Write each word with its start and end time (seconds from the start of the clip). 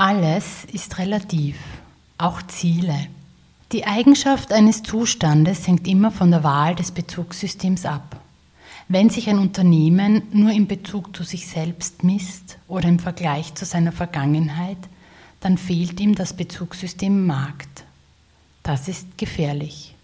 Alles 0.00 0.64
ist 0.72 0.96
relativ, 0.96 1.56
auch 2.16 2.40
Ziele. 2.46 3.08
Die 3.70 3.86
Eigenschaft 3.86 4.50
eines 4.50 4.82
Zustandes 4.82 5.66
hängt 5.66 5.86
immer 5.86 6.10
von 6.10 6.30
der 6.30 6.42
Wahl 6.42 6.74
des 6.74 6.90
Bezugssystems 6.90 7.84
ab. 7.84 8.18
Wenn 8.88 9.10
sich 9.10 9.28
ein 9.28 9.38
Unternehmen 9.38 10.22
nur 10.32 10.52
in 10.52 10.66
Bezug 10.66 11.14
zu 11.14 11.22
sich 11.22 11.46
selbst 11.46 12.02
misst 12.02 12.56
oder 12.66 12.88
im 12.88 12.98
Vergleich 12.98 13.54
zu 13.54 13.66
seiner 13.66 13.92
Vergangenheit, 13.92 14.78
dann 15.40 15.58
fehlt 15.58 16.00
ihm 16.00 16.14
das 16.14 16.32
Bezugssystem 16.32 17.26
Markt. 17.26 17.84
Das 18.62 18.88
ist 18.88 19.18
gefährlich. 19.18 19.94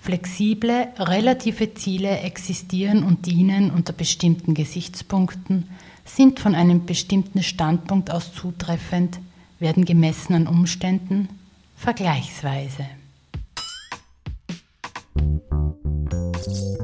Flexible, 0.00 0.88
relative 0.98 1.74
Ziele 1.74 2.18
existieren 2.22 3.04
und 3.04 3.26
dienen 3.26 3.70
unter 3.70 3.92
bestimmten 3.92 4.54
Gesichtspunkten, 4.54 5.68
sind 6.04 6.40
von 6.40 6.54
einem 6.54 6.86
bestimmten 6.86 7.42
Standpunkt 7.42 8.10
aus 8.10 8.32
zutreffend, 8.32 9.18
werden 9.58 9.84
gemessen 9.84 10.34
an 10.34 10.46
Umständen, 10.46 11.28
vergleichsweise. 11.76 12.86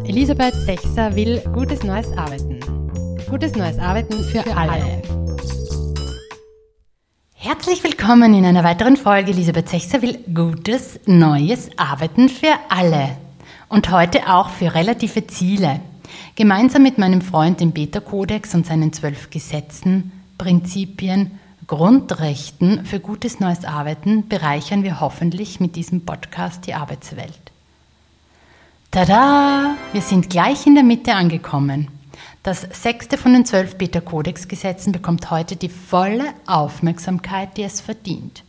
Elisabeth 0.04 0.54
Sechser 0.54 1.14
will 1.14 1.40
gutes 1.52 1.82
neues 1.82 2.10
Arbeiten. 2.16 2.60
Gutes 3.28 3.54
neues 3.54 3.78
Arbeiten 3.78 4.24
für, 4.24 4.42
für 4.42 4.56
alle. 4.56 4.72
alle. 4.72 5.02
Herzlich 7.34 7.84
willkommen 7.84 8.34
in 8.34 8.44
einer 8.44 8.64
weiteren 8.64 8.96
Folge. 8.96 9.32
Elisabeth 9.32 9.68
Sechser 9.68 10.00
will 10.02 10.18
gutes 10.34 11.00
neues 11.06 11.70
Arbeiten 11.76 12.28
für 12.28 12.54
alle. 12.68 13.16
Und 13.68 13.90
heute 13.90 14.32
auch 14.32 14.48
für 14.48 14.74
relative 14.74 15.26
Ziele. 15.26 15.80
Gemeinsam 16.36 16.82
mit 16.82 16.96
meinem 16.96 17.20
Freund 17.20 17.60
dem 17.60 17.72
Beta-Kodex 17.72 18.54
und 18.54 18.64
seinen 18.64 18.92
zwölf 18.92 19.28
Gesetzen, 19.28 20.12
Prinzipien, 20.38 21.38
Grundrechten 21.66 22.86
für 22.86 22.98
gutes 22.98 23.40
neues 23.40 23.66
Arbeiten 23.66 24.26
bereichern 24.26 24.84
wir 24.84 25.00
hoffentlich 25.00 25.60
mit 25.60 25.76
diesem 25.76 26.06
Podcast 26.06 26.66
die 26.66 26.72
Arbeitswelt. 26.72 27.52
Tada! 28.90 29.76
Wir 29.92 30.00
sind 30.00 30.30
gleich 30.30 30.66
in 30.66 30.74
der 30.74 30.84
Mitte 30.84 31.14
angekommen. 31.14 31.88
Das 32.42 32.66
sechste 32.72 33.18
von 33.18 33.34
den 33.34 33.44
zwölf 33.44 33.76
Beta-Kodex-Gesetzen 33.76 34.92
bekommt 34.92 35.30
heute 35.30 35.56
die 35.56 35.68
volle 35.68 36.32
Aufmerksamkeit, 36.46 37.58
die 37.58 37.64
es 37.64 37.82
verdient. 37.82 38.44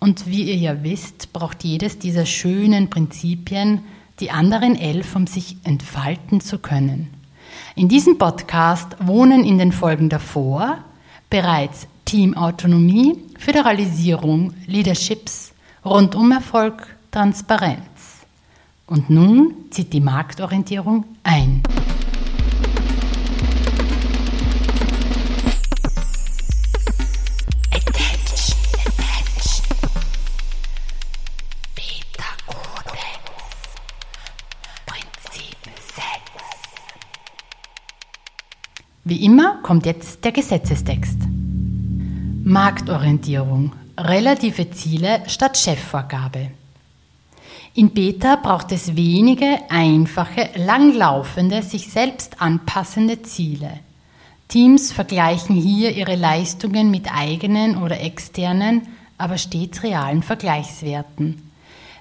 Und 0.00 0.26
wie 0.26 0.42
ihr 0.42 0.56
ja 0.56 0.82
wisst, 0.82 1.32
braucht 1.32 1.64
jedes 1.64 1.98
dieser 1.98 2.26
schönen 2.26 2.90
Prinzipien 2.90 3.80
die 4.20 4.30
anderen 4.30 4.76
elf, 4.76 5.16
um 5.16 5.26
sich 5.26 5.56
entfalten 5.64 6.40
zu 6.40 6.58
können. 6.58 7.10
In 7.74 7.88
diesem 7.88 8.18
Podcast 8.18 8.96
wohnen 9.00 9.44
in 9.44 9.58
den 9.58 9.72
Folgen 9.72 10.08
davor 10.08 10.78
bereits 11.30 11.86
Teamautonomie, 12.04 13.18
Föderalisierung, 13.38 14.54
Leaderships, 14.66 15.52
Rundumerfolg, 15.84 16.86
Transparenz. 17.10 17.82
Und 18.86 19.10
nun 19.10 19.54
zieht 19.70 19.92
die 19.92 20.00
Marktorientierung 20.00 21.04
ein. 21.22 21.62
Wie 39.14 39.26
immer 39.26 39.58
kommt 39.62 39.86
jetzt 39.86 40.24
der 40.24 40.32
Gesetzestext. 40.32 41.18
Marktorientierung. 42.42 43.72
Relative 43.96 44.72
Ziele 44.72 45.22
statt 45.28 45.56
Chefvorgabe. 45.56 46.50
In 47.74 47.90
Beta 47.90 48.34
braucht 48.34 48.72
es 48.72 48.96
wenige, 48.96 49.58
einfache, 49.68 50.48
langlaufende, 50.56 51.62
sich 51.62 51.92
selbst 51.92 52.42
anpassende 52.42 53.22
Ziele. 53.22 53.70
Teams 54.48 54.90
vergleichen 54.90 55.54
hier 55.54 55.92
ihre 55.92 56.16
Leistungen 56.16 56.90
mit 56.90 57.06
eigenen 57.14 57.80
oder 57.80 58.00
externen, 58.00 58.82
aber 59.16 59.38
stets 59.38 59.84
realen 59.84 60.24
Vergleichswerten. 60.24 61.52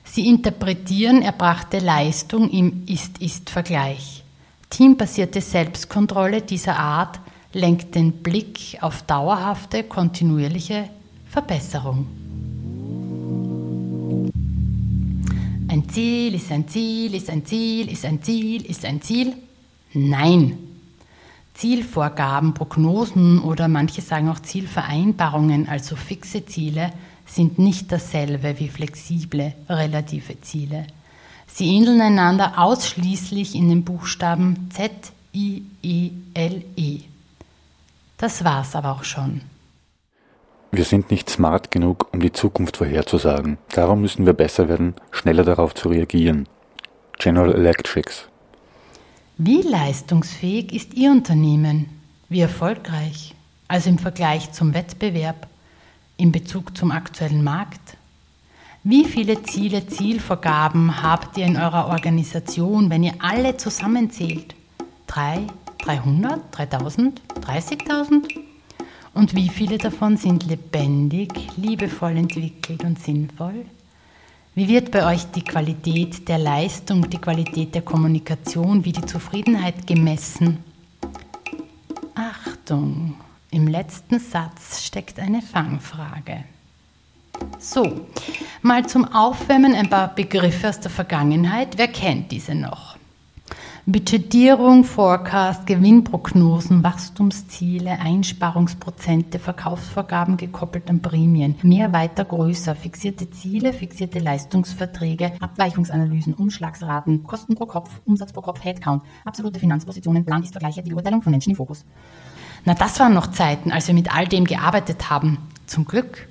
Sie 0.04 0.28
interpretieren 0.28 1.22
erbrachte 1.22 1.78
Leistung 1.78 2.50
im 2.50 2.88
Ist-Ist-Vergleich. 2.88 4.23
Teambasierte 4.74 5.40
Selbstkontrolle 5.40 6.42
dieser 6.42 6.80
Art 6.80 7.20
lenkt 7.54 7.94
den 7.94 8.12
Blick 8.12 8.80
auf 8.82 9.04
dauerhafte, 9.04 9.84
kontinuierliche 9.84 10.90
Verbesserung. 11.30 12.08
Ein 15.68 15.88
Ziel 15.90 16.34
ist 16.34 16.52
ein 16.52 16.68
Ziel, 16.68 17.14
ist 17.14 17.30
ein 17.30 17.46
Ziel, 17.46 17.92
ist 17.92 18.04
ein 18.04 18.24
Ziel, 18.24 18.66
ist 18.66 18.84
ein 18.84 19.00
Ziel. 19.00 19.36
Nein. 19.94 20.58
Zielvorgaben, 21.54 22.56
Prognosen 22.56 23.44
oder 23.44 23.68
manche 23.68 24.02
sagen 24.02 24.28
auch 24.28 24.40
Zielvereinbarungen, 24.40 25.70
also 25.70 25.96
fixe 25.96 26.48
Ziele, 26.48 26.92
sind 27.28 27.60
nicht 27.60 27.92
dasselbe 27.92 28.60
wie 28.60 28.70
flexible 28.70 29.54
relative 29.70 30.42
Ziele. 30.42 30.88
Sie 31.56 31.68
ähneln 31.68 32.02
einander 32.02 32.54
ausschließlich 32.58 33.54
in 33.54 33.70
den 33.70 33.84
Buchstaben 33.84 34.72
Z, 34.72 34.92
I, 35.36 35.62
E, 35.84 36.10
L, 36.34 36.64
E. 36.76 37.02
Das 38.18 38.44
war's 38.44 38.76
aber 38.76 38.94
auch 38.94 39.04
schon. 39.04 39.42
Wir 40.72 40.84
sind 40.84 41.12
nicht 41.12 41.30
smart 41.30 41.70
genug, 41.70 42.08
um 42.12 42.22
die 42.22 42.32
Zukunft 42.32 42.78
vorherzusagen. 42.78 43.60
Darum 43.70 44.02
müssen 44.02 44.26
wir 44.26 44.34
besser 44.34 44.68
werden, 44.68 44.96
schneller 45.12 45.44
darauf 45.44 45.76
zu 45.76 45.90
reagieren. 45.90 46.48
General 47.20 47.54
Electrics. 47.54 48.28
Wie 49.38 49.62
leistungsfähig 49.62 50.74
ist 50.74 50.96
Ihr 50.96 51.12
Unternehmen? 51.12 52.02
Wie 52.30 52.40
erfolgreich? 52.40 53.36
Also 53.68 53.92
im 53.92 54.00
Vergleich 54.00 54.52
zum 54.54 54.74
Wettbewerb, 54.74 55.46
in 56.18 56.32
Bezug 56.32 56.76
zum 56.76 56.90
aktuellen 56.90 57.44
Markt? 57.44 57.96
Wie 58.86 59.06
viele 59.06 59.42
Ziele, 59.44 59.88
Zielvorgaben 59.88 61.02
habt 61.02 61.38
ihr 61.38 61.46
in 61.46 61.56
eurer 61.56 61.88
Organisation, 61.88 62.90
wenn 62.90 63.04
ihr 63.04 63.14
alle 63.20 63.56
zusammenzählt? 63.56 64.56
Drei, 65.08 65.48
300, 65.86 66.42
3000, 66.52 67.22
30.000? 67.40 68.40
Und 69.14 69.36
wie 69.36 69.48
viele 69.48 69.78
davon 69.78 70.18
sind 70.18 70.46
lebendig, 70.46 71.32
liebevoll 71.56 72.18
entwickelt 72.18 72.84
und 72.84 73.00
sinnvoll? 73.00 73.66
Wie 74.54 74.68
wird 74.68 74.92
bei 74.92 75.14
euch 75.14 75.32
die 75.32 75.46
Qualität 75.46 76.28
der 76.28 76.40
Leistung, 76.40 77.10
die 77.10 77.20
Qualität 77.20 77.74
der 77.76 77.84
Kommunikation, 77.84 78.84
wie 78.84 78.92
die 78.92 79.06
Zufriedenheit 79.06 79.88
gemessen? 79.88 80.58
Achtung, 82.16 83.16
im 83.50 83.70
letzten 83.70 84.20
Satz 84.20 84.84
steckt 84.84 85.20
eine 85.20 85.42
Fangfrage. 85.42 86.44
So, 87.60 88.08
mal 88.62 88.86
zum 88.86 89.06
Aufwärmen 89.06 89.74
ein 89.74 89.90
paar 89.90 90.14
Begriffe 90.14 90.70
aus 90.70 90.80
der 90.80 90.92
Vergangenheit. 90.92 91.78
Wer 91.78 91.88
kennt 91.88 92.32
diese 92.32 92.56
noch? 92.56 92.98
Budgetierung, 93.86 94.86
Forecast, 94.86 95.66
Gewinnprognosen, 95.66 96.84
Wachstumsziele, 96.84 98.00
Einsparungsprozente, 98.00 99.40
Verkaufsvorgaben 99.40 100.38
gekoppelt 100.38 100.90
an 100.90 101.02
Prämien, 101.02 101.56
mehr, 101.64 101.92
weiter, 101.92 102.24
größer, 102.24 102.76
fixierte 102.76 103.30
Ziele, 103.30 103.74
fixierte 103.74 104.20
Leistungsverträge, 104.20 105.34
Abweichungsanalysen, 105.42 106.34
Umschlagsraten, 106.34 107.24
Kosten 107.24 107.56
pro 107.56 107.66
Kopf, 107.66 107.90
Umsatz 108.06 108.32
pro 108.32 108.42
Kopf, 108.42 108.64
Headcount, 108.64 109.04
absolute 109.26 109.60
Finanzpositionen, 109.60 110.24
Plan 110.24 110.44
ist 110.44 110.54
Vergleiche, 110.54 110.82
die 110.82 110.94
Urteilung 110.94 111.22
von 111.22 111.32
Menschen 111.32 111.50
im 111.50 111.58
Fokus. 111.58 111.84
Na, 112.64 112.76
das 112.76 112.98
waren 113.02 113.14
noch 113.14 113.32
Zeiten, 113.32 113.74
als 113.74 113.88
wir 113.88 113.96
mit 113.96 114.16
all 114.16 114.28
dem 114.28 114.46
gearbeitet 114.46 115.10
haben. 115.10 115.40
Zum 115.66 115.84
Glück 115.84 116.30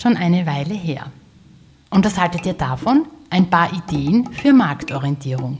schon 0.00 0.16
eine 0.16 0.46
Weile 0.46 0.74
her. 0.74 1.10
Und 1.90 2.04
was 2.04 2.18
haltet 2.18 2.46
ihr 2.46 2.54
davon? 2.54 3.06
Ein 3.30 3.48
paar 3.48 3.72
Ideen 3.72 4.32
für 4.32 4.52
Marktorientierung. 4.52 5.58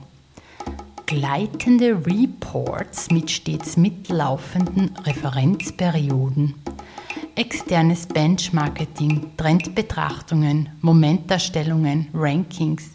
Gleitende 1.07 2.05
Reports 2.07 3.11
mit 3.11 3.31
stets 3.31 3.77
mitlaufenden 3.77 4.91
Referenzperioden. 5.05 6.55
Externes 7.37 8.07
Benchmarking, 8.07 9.31
Trendbetrachtungen, 9.37 10.69
Momentdarstellungen, 10.81 12.09
Rankings. 12.13 12.91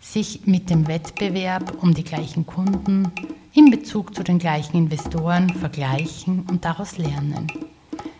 Sich 0.00 0.46
mit 0.46 0.70
dem 0.70 0.88
Wettbewerb 0.88 1.82
um 1.82 1.94
die 1.94 2.02
gleichen 2.02 2.44
Kunden 2.44 3.12
in 3.54 3.70
Bezug 3.70 4.14
zu 4.14 4.22
den 4.24 4.38
gleichen 4.38 4.76
Investoren 4.76 5.50
vergleichen 5.50 6.44
und 6.50 6.64
daraus 6.64 6.98
lernen. 6.98 7.46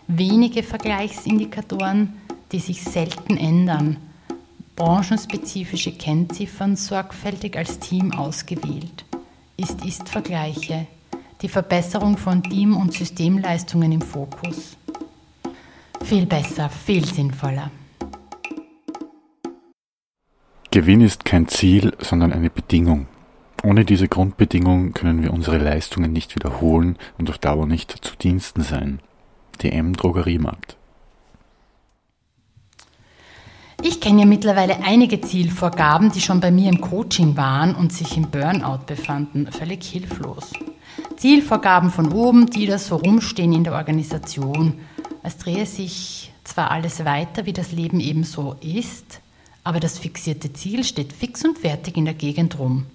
Wenige 0.07 0.63
Vergleichsindikatoren, 0.63 2.13
die 2.53 2.59
sich 2.59 2.83
selten 2.83 3.35
ändern, 3.35 3.97
branchenspezifische 4.75 5.91
Kennziffern 5.91 6.75
sorgfältig 6.75 7.57
als 7.57 7.79
Team 7.79 8.13
ausgewählt, 8.13 9.05
Ist-Ist-Vergleiche, 9.57 10.85
die 11.41 11.49
Verbesserung 11.49 12.15
von 12.15 12.43
Team- 12.43 12.77
und 12.77 12.93
Systemleistungen 12.93 13.91
im 13.91 14.01
Fokus. 14.01 14.77
Viel 16.03 16.27
besser, 16.27 16.69
viel 16.69 17.03
sinnvoller. 17.05 17.71
Gewinn 20.69 21.01
ist 21.01 21.25
kein 21.25 21.47
Ziel, 21.47 21.93
sondern 21.99 22.33
eine 22.33 22.49
Bedingung. 22.49 23.07
Ohne 23.63 23.85
diese 23.85 24.07
Grundbedingung 24.07 24.93
können 24.93 25.23
wir 25.23 25.33
unsere 25.33 25.57
Leistungen 25.57 26.11
nicht 26.13 26.35
wiederholen 26.35 26.97
und 27.17 27.29
auf 27.29 27.37
Dauer 27.37 27.65
nicht 27.65 27.91
zu 27.91 28.15
Diensten 28.15 28.61
sein. 28.61 28.99
DM 29.61 29.93
Drogeriemarkt. 29.93 30.77
Ich 33.85 33.99
kenne 33.99 34.21
ja 34.21 34.25
mittlerweile 34.25 34.81
einige 34.81 35.19
Zielvorgaben, 35.19 36.09
die 36.09 36.21
schon 36.21 36.39
bei 36.39 36.51
mir 36.51 36.69
im 36.69 36.79
Coaching 36.79 37.35
waren 37.35 37.75
und 37.75 37.91
sich 37.91 38.15
im 38.15 38.29
Burnout 38.29 38.85
befanden. 38.85 39.51
Völlig 39.51 39.83
hilflos. 39.83 40.53
Zielvorgaben 41.17 41.91
von 41.91 42.13
oben, 42.13 42.45
die 42.45 42.65
da 42.65 42.77
so 42.77 42.95
rumstehen 42.95 43.51
in 43.51 43.65
der 43.65 43.73
Organisation. 43.73 44.79
Es 45.21 45.37
drehe 45.37 45.65
sich 45.65 46.31
zwar 46.45 46.71
alles 46.71 47.03
weiter, 47.03 47.45
wie 47.45 47.51
das 47.51 47.73
Leben 47.73 47.99
eben 47.99 48.23
so 48.23 48.55
ist, 48.61 49.19
aber 49.65 49.81
das 49.81 49.99
fixierte 49.99 50.53
Ziel 50.53 50.85
steht 50.85 51.11
fix 51.11 51.43
und 51.43 51.57
fertig 51.57 51.97
in 51.97 52.05
der 52.05 52.13
Gegend 52.13 52.59
rum. 52.59 52.85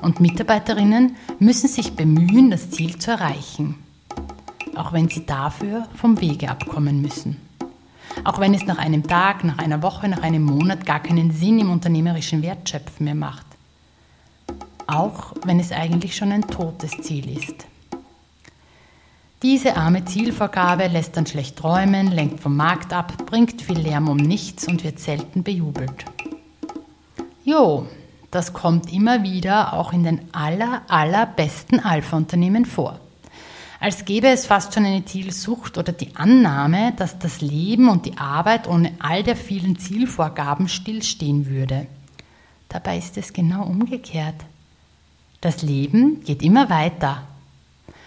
Und 0.00 0.20
Mitarbeiterinnen 0.20 1.16
müssen 1.40 1.68
sich 1.68 1.94
bemühen, 1.94 2.52
das 2.52 2.70
Ziel 2.70 3.00
zu 3.00 3.10
erreichen, 3.10 3.74
auch 4.76 4.92
wenn 4.92 5.08
sie 5.08 5.26
dafür 5.26 5.88
vom 5.96 6.20
Wege 6.20 6.48
abkommen 6.50 7.02
müssen. 7.02 7.43
Auch 8.22 8.38
wenn 8.38 8.54
es 8.54 8.64
nach 8.64 8.78
einem 8.78 9.06
Tag, 9.06 9.42
nach 9.42 9.58
einer 9.58 9.82
Woche, 9.82 10.08
nach 10.08 10.22
einem 10.22 10.44
Monat 10.44 10.86
gar 10.86 11.00
keinen 11.00 11.32
Sinn 11.32 11.58
im 11.58 11.70
unternehmerischen 11.70 12.42
Wertschöpfen 12.42 13.04
mehr 13.04 13.14
macht. 13.14 13.46
Auch 14.86 15.32
wenn 15.44 15.58
es 15.58 15.72
eigentlich 15.72 16.14
schon 16.14 16.30
ein 16.30 16.46
totes 16.46 16.92
Ziel 17.02 17.36
ist. 17.36 17.66
Diese 19.42 19.76
arme 19.76 20.04
Zielvorgabe 20.04 20.86
lässt 20.86 21.16
dann 21.16 21.26
schlecht 21.26 21.56
träumen, 21.56 22.10
lenkt 22.10 22.40
vom 22.40 22.56
Markt 22.56 22.92
ab, 22.92 23.12
bringt 23.26 23.60
viel 23.60 23.78
Lärm 23.78 24.08
um 24.08 24.16
nichts 24.16 24.66
und 24.68 24.84
wird 24.84 24.98
selten 24.98 25.42
bejubelt. 25.42 26.04
Jo, 27.44 27.86
das 28.30 28.54
kommt 28.54 28.90
immer 28.92 29.22
wieder 29.22 29.74
auch 29.74 29.92
in 29.92 30.02
den 30.02 30.22
aller, 30.32 30.82
allerbesten 30.88 31.80
Alpha-Unternehmen 31.80 32.64
vor 32.64 33.00
als 33.84 34.06
gäbe 34.06 34.28
es 34.28 34.46
fast 34.46 34.72
schon 34.72 34.86
eine 34.86 35.04
Zielsucht 35.04 35.76
oder 35.76 35.92
die 35.92 36.16
Annahme, 36.16 36.94
dass 36.96 37.18
das 37.18 37.42
Leben 37.42 37.90
und 37.90 38.06
die 38.06 38.16
Arbeit 38.16 38.66
ohne 38.66 38.92
all 38.98 39.22
der 39.22 39.36
vielen 39.36 39.78
Zielvorgaben 39.78 40.68
stillstehen 40.68 41.50
würde. 41.50 41.86
Dabei 42.70 42.96
ist 42.96 43.18
es 43.18 43.34
genau 43.34 43.62
umgekehrt. 43.66 44.36
Das 45.42 45.60
Leben 45.60 46.24
geht 46.24 46.42
immer 46.42 46.70
weiter, 46.70 47.24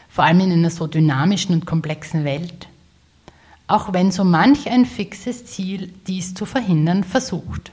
vor 0.09 0.23
allem 0.23 0.39
in 0.39 0.51
einer 0.51 0.71
so 0.71 0.87
dynamischen 0.87 1.53
und 1.53 1.67
komplexen 1.67 2.23
Welt. 2.23 2.67
Auch 3.67 3.93
wenn 3.93 4.09
so 4.09 4.23
manch 4.23 4.67
ein 4.71 4.87
fixes 4.87 5.45
Ziel 5.45 5.93
dies 6.07 6.33
zu 6.33 6.47
verhindern 6.47 7.03
versucht. 7.03 7.69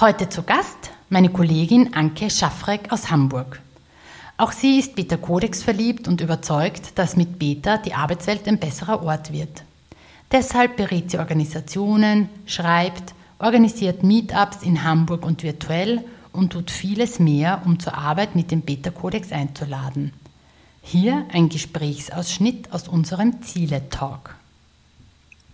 Heute 0.00 0.30
zu 0.30 0.44
Gast 0.44 0.92
meine 1.10 1.28
Kollegin 1.28 1.92
Anke 1.92 2.30
Schaffreck 2.30 2.90
aus 2.90 3.10
Hamburg. 3.10 3.60
Auch 4.38 4.50
sie 4.50 4.78
ist 4.78 4.94
Beta 4.94 5.18
Codex 5.18 5.62
verliebt 5.62 6.08
und 6.08 6.22
überzeugt, 6.22 6.98
dass 6.98 7.16
mit 7.16 7.38
Beta 7.38 7.76
die 7.76 7.92
Arbeitswelt 7.92 8.48
ein 8.48 8.58
besserer 8.58 9.02
Ort 9.02 9.30
wird. 9.30 9.62
Deshalb 10.32 10.78
berät 10.78 11.10
sie 11.10 11.18
Organisationen, 11.18 12.30
schreibt, 12.46 13.12
organisiert 13.38 14.02
Meetups 14.02 14.62
in 14.62 14.84
Hamburg 14.84 15.26
und 15.26 15.42
virtuell 15.42 16.02
und 16.32 16.54
tut 16.54 16.70
vieles 16.70 17.18
mehr, 17.18 17.60
um 17.66 17.78
zur 17.78 17.92
Arbeit 17.92 18.34
mit 18.34 18.50
dem 18.50 18.62
Beta 18.62 18.88
Codex 18.88 19.32
einzuladen. 19.32 20.14
Hier 20.80 21.26
ein 21.30 21.50
Gesprächsausschnitt 21.50 22.72
aus 22.72 22.88
unserem 22.88 23.42
Ziele-Talk. 23.42 24.34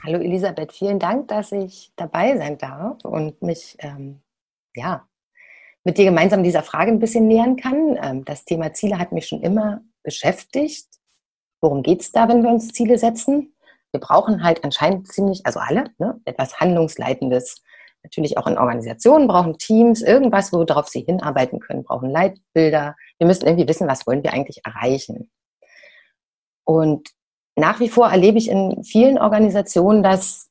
Hallo 0.04 0.20
Elisabeth, 0.20 0.70
vielen 0.72 1.00
Dank, 1.00 1.26
dass 1.26 1.50
ich 1.50 1.90
dabei 1.96 2.36
sein 2.36 2.58
darf 2.58 3.04
und 3.04 3.42
mich 3.42 3.76
ähm, 3.80 4.20
ja, 4.76 5.08
mit 5.84 5.98
dir 5.98 6.04
gemeinsam 6.04 6.42
dieser 6.42 6.62
Frage 6.62 6.90
ein 6.90 6.98
bisschen 6.98 7.28
nähern 7.28 7.56
kann. 7.56 7.98
Ähm, 8.02 8.24
das 8.24 8.44
Thema 8.44 8.72
Ziele 8.72 8.98
hat 8.98 9.12
mich 9.12 9.26
schon 9.26 9.42
immer 9.42 9.82
beschäftigt. 10.02 10.86
Worum 11.60 11.82
geht 11.82 12.02
es 12.02 12.12
da, 12.12 12.28
wenn 12.28 12.42
wir 12.42 12.50
uns 12.50 12.72
Ziele 12.72 12.98
setzen? 12.98 13.54
Wir 13.92 14.00
brauchen 14.00 14.42
halt 14.42 14.62
anscheinend 14.64 15.08
ziemlich, 15.08 15.46
also 15.46 15.60
alle, 15.60 15.90
ne, 15.98 16.20
etwas 16.24 16.60
Handlungsleitendes. 16.60 17.62
Natürlich 18.02 18.36
auch 18.36 18.46
in 18.46 18.58
Organisationen 18.58 19.26
brauchen 19.26 19.58
Teams 19.58 20.02
irgendwas, 20.02 20.52
worauf 20.52 20.88
sie 20.88 21.00
hinarbeiten 21.00 21.60
können, 21.60 21.82
brauchen 21.82 22.10
Leitbilder. 22.10 22.94
Wir 23.18 23.26
müssen 23.26 23.46
irgendwie 23.46 23.68
wissen, 23.68 23.88
was 23.88 24.06
wollen 24.06 24.22
wir 24.22 24.32
eigentlich 24.32 24.64
erreichen. 24.64 25.30
Und 26.64 27.10
nach 27.56 27.80
wie 27.80 27.88
vor 27.88 28.10
erlebe 28.10 28.38
ich 28.38 28.50
in 28.50 28.84
vielen 28.84 29.18
Organisationen, 29.18 30.02
dass 30.02 30.50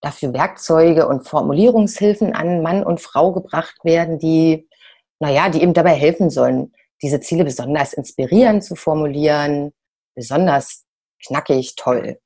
dafür 0.00 0.32
Werkzeuge 0.32 1.08
und 1.08 1.26
Formulierungshilfen 1.26 2.34
an 2.34 2.62
Mann 2.62 2.82
und 2.84 3.00
Frau 3.00 3.32
gebracht 3.32 3.76
werden, 3.82 4.18
die, 4.18 4.68
naja, 5.18 5.48
die 5.48 5.62
eben 5.62 5.74
dabei 5.74 5.94
helfen 5.94 6.30
sollen, 6.30 6.72
diese 7.02 7.20
Ziele 7.20 7.44
besonders 7.44 7.92
inspirierend 7.92 8.64
zu 8.64 8.74
formulieren, 8.74 9.72
besonders 10.14 10.84
knackig, 11.26 11.76
toll. 11.76 12.18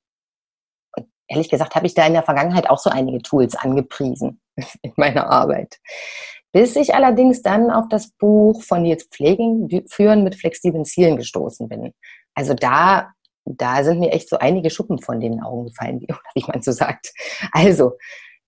Und 0.97 1.09
ehrlich 1.29 1.49
gesagt 1.49 1.75
habe 1.75 1.87
ich 1.87 1.95
da 1.95 2.07
in 2.07 2.13
der 2.13 2.23
Vergangenheit 2.23 2.69
auch 2.69 2.79
so 2.79 2.91
einige 2.91 3.23
Tools 3.23 3.55
angepriesen 3.57 4.41
in 4.83 4.93
meiner 4.97 5.29
Arbeit. 5.29 5.79
Bis 6.53 6.75
ich 6.75 6.95
allerdings 6.95 7.43
dann 7.43 7.71
auf 7.71 7.87
das 7.89 8.11
Buch 8.11 8.63
von 8.63 8.83
Nils 8.83 9.05
Pfleging 9.05 9.85
Führen 9.89 10.25
mit 10.25 10.35
flexiblen 10.35 10.85
Zielen 10.85 11.17
gestoßen 11.17 11.69
bin. 11.69 11.93
Also 12.35 12.55
da 12.55 13.13
da 13.45 13.85
sind 13.85 14.01
mir 14.01 14.13
echt 14.13 14.29
so 14.29 14.39
einige 14.39 14.71
Schuppen 14.71 15.01
von 15.01 15.21
den 15.21 15.43
Augen 15.43 15.67
gefallen, 15.67 16.01
wie, 16.35 16.45
man 16.47 16.63
so 16.63 16.73
sagt. 16.73 17.13
Also, 17.53 17.93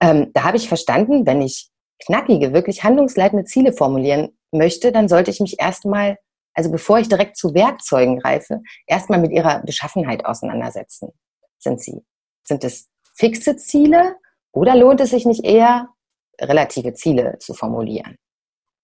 ähm, 0.01 0.31
da 0.35 0.45
habe 0.45 0.57
ich 0.57 0.69
verstanden, 0.69 1.27
wenn 1.27 1.43
ich 1.43 1.71
knackige, 2.05 2.53
wirklich 2.53 2.83
handlungsleitende 2.83 3.45
Ziele 3.45 3.73
formulieren 3.73 4.37
möchte, 4.51 4.93
dann 4.93 5.09
sollte 5.09 5.31
ich 5.31 5.41
mich 5.41 5.61
erstmal, 5.61 6.19
also 6.55 6.71
bevor 6.71 6.99
ich 6.99 7.09
direkt 7.09 7.37
zu 7.37 7.55
Werkzeugen 7.55 8.19
greife, 8.19 8.61
erstmal 8.87 9.21
mit 9.21 9.33
ihrer 9.33 9.63
Beschaffenheit 9.63 10.25
auseinandersetzen. 10.25 11.13
Sind 11.59 11.81
sie, 11.81 12.05
sind 12.43 12.65
es 12.65 12.89
fixe 13.15 13.57
Ziele 13.57 14.17
oder 14.53 14.75
lohnt 14.77 15.01
es 15.01 15.11
sich 15.11 15.25
nicht 15.25 15.45
eher, 15.45 15.89
relative 16.41 16.95
Ziele 16.95 17.39
zu 17.39 17.55
formulieren? 17.55 18.17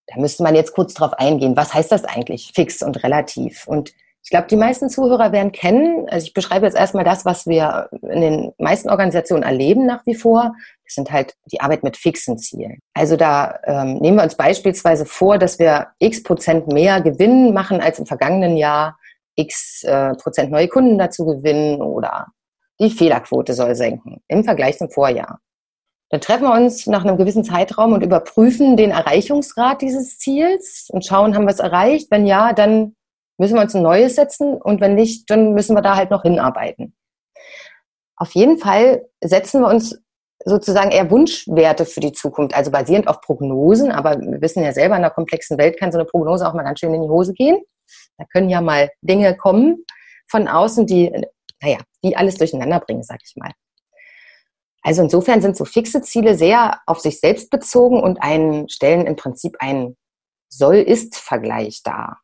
Da 0.06 0.18
müsste 0.18 0.42
man 0.42 0.54
jetzt 0.54 0.72
kurz 0.72 0.94
drauf 0.94 1.12
eingehen. 1.14 1.56
Was 1.56 1.74
heißt 1.74 1.92
das 1.92 2.04
eigentlich, 2.04 2.52
fix 2.54 2.82
und 2.82 3.02
relativ? 3.02 3.66
Und 3.66 3.92
ich 4.28 4.30
glaube, 4.30 4.46
die 4.46 4.56
meisten 4.56 4.90
Zuhörer 4.90 5.32
werden 5.32 5.52
kennen, 5.52 6.06
also 6.10 6.26
ich 6.26 6.34
beschreibe 6.34 6.66
jetzt 6.66 6.76
erstmal 6.76 7.02
das, 7.02 7.24
was 7.24 7.46
wir 7.46 7.88
in 8.02 8.20
den 8.20 8.52
meisten 8.58 8.90
Organisationen 8.90 9.42
erleben 9.42 9.86
nach 9.86 10.04
wie 10.04 10.14
vor. 10.14 10.54
Das 10.84 10.96
sind 10.96 11.10
halt 11.10 11.34
die 11.50 11.62
Arbeit 11.62 11.82
mit 11.82 11.96
fixen 11.96 12.36
Zielen. 12.36 12.78
Also 12.92 13.16
da 13.16 13.58
ähm, 13.64 13.94
nehmen 13.94 14.18
wir 14.18 14.24
uns 14.24 14.34
beispielsweise 14.34 15.06
vor, 15.06 15.38
dass 15.38 15.58
wir 15.58 15.92
x 15.98 16.22
Prozent 16.22 16.70
mehr 16.70 17.00
Gewinn 17.00 17.54
machen 17.54 17.80
als 17.80 18.00
im 18.00 18.04
vergangenen 18.04 18.58
Jahr, 18.58 18.98
x 19.34 19.82
äh, 19.84 20.12
Prozent 20.16 20.50
neue 20.50 20.68
Kunden 20.68 20.98
dazu 20.98 21.24
gewinnen 21.24 21.80
oder 21.80 22.26
die 22.78 22.90
Fehlerquote 22.90 23.54
soll 23.54 23.74
senken 23.74 24.20
im 24.28 24.44
Vergleich 24.44 24.76
zum 24.76 24.90
Vorjahr. 24.90 25.40
Dann 26.10 26.20
treffen 26.20 26.42
wir 26.42 26.52
uns 26.52 26.86
nach 26.86 27.02
einem 27.02 27.16
gewissen 27.16 27.44
Zeitraum 27.44 27.94
und 27.94 28.04
überprüfen 28.04 28.76
den 28.76 28.90
Erreichungsgrad 28.90 29.80
dieses 29.80 30.18
Ziels 30.18 30.88
und 30.90 31.06
schauen, 31.06 31.34
haben 31.34 31.46
wir 31.46 31.52
es 31.52 31.60
erreicht? 31.60 32.10
Wenn 32.10 32.26
ja, 32.26 32.52
dann 32.52 32.94
müssen 33.38 33.54
wir 33.54 33.62
uns 33.62 33.74
ein 33.74 33.82
neues 33.82 34.16
setzen 34.16 34.60
und 34.60 34.80
wenn 34.80 34.94
nicht, 34.94 35.30
dann 35.30 35.54
müssen 35.54 35.74
wir 35.74 35.82
da 35.82 35.96
halt 35.96 36.10
noch 36.10 36.22
hinarbeiten. 36.22 36.94
Auf 38.16 38.32
jeden 38.32 38.58
Fall 38.58 39.06
setzen 39.22 39.60
wir 39.60 39.68
uns 39.68 40.00
sozusagen 40.44 40.90
eher 40.90 41.10
Wunschwerte 41.10 41.86
für 41.86 42.00
die 42.00 42.12
Zukunft, 42.12 42.54
also 42.54 42.70
basierend 42.70 43.08
auf 43.08 43.20
Prognosen, 43.20 43.92
aber 43.92 44.20
wir 44.20 44.40
wissen 44.40 44.62
ja 44.62 44.72
selber, 44.72 44.96
in 44.96 45.04
einer 45.04 45.10
komplexen 45.10 45.58
Welt 45.58 45.78
kann 45.78 45.92
so 45.92 45.98
eine 45.98 46.06
Prognose 46.06 46.46
auch 46.46 46.54
mal 46.54 46.64
ganz 46.64 46.80
schön 46.80 46.94
in 46.94 47.02
die 47.02 47.08
Hose 47.08 47.32
gehen. 47.32 47.60
Da 48.18 48.24
können 48.32 48.48
ja 48.48 48.60
mal 48.60 48.90
Dinge 49.02 49.36
kommen 49.36 49.84
von 50.28 50.48
außen, 50.48 50.86
die, 50.86 51.10
naja, 51.60 51.78
die 52.02 52.16
alles 52.16 52.36
durcheinander 52.36 52.80
bringen, 52.80 53.02
sag 53.02 53.20
ich 53.24 53.34
mal. 53.36 53.52
Also 54.82 55.02
insofern 55.02 55.40
sind 55.40 55.56
so 55.56 55.64
fixe 55.64 56.02
Ziele 56.02 56.34
sehr 56.34 56.80
auf 56.86 57.00
sich 57.00 57.20
selbst 57.20 57.50
bezogen 57.50 58.02
und 58.02 58.22
einen, 58.22 58.68
stellen 58.68 59.06
im 59.06 59.16
Prinzip 59.16 59.56
einen 59.60 59.96
Soll-Ist-Vergleich 60.50 61.82
dar 61.82 62.20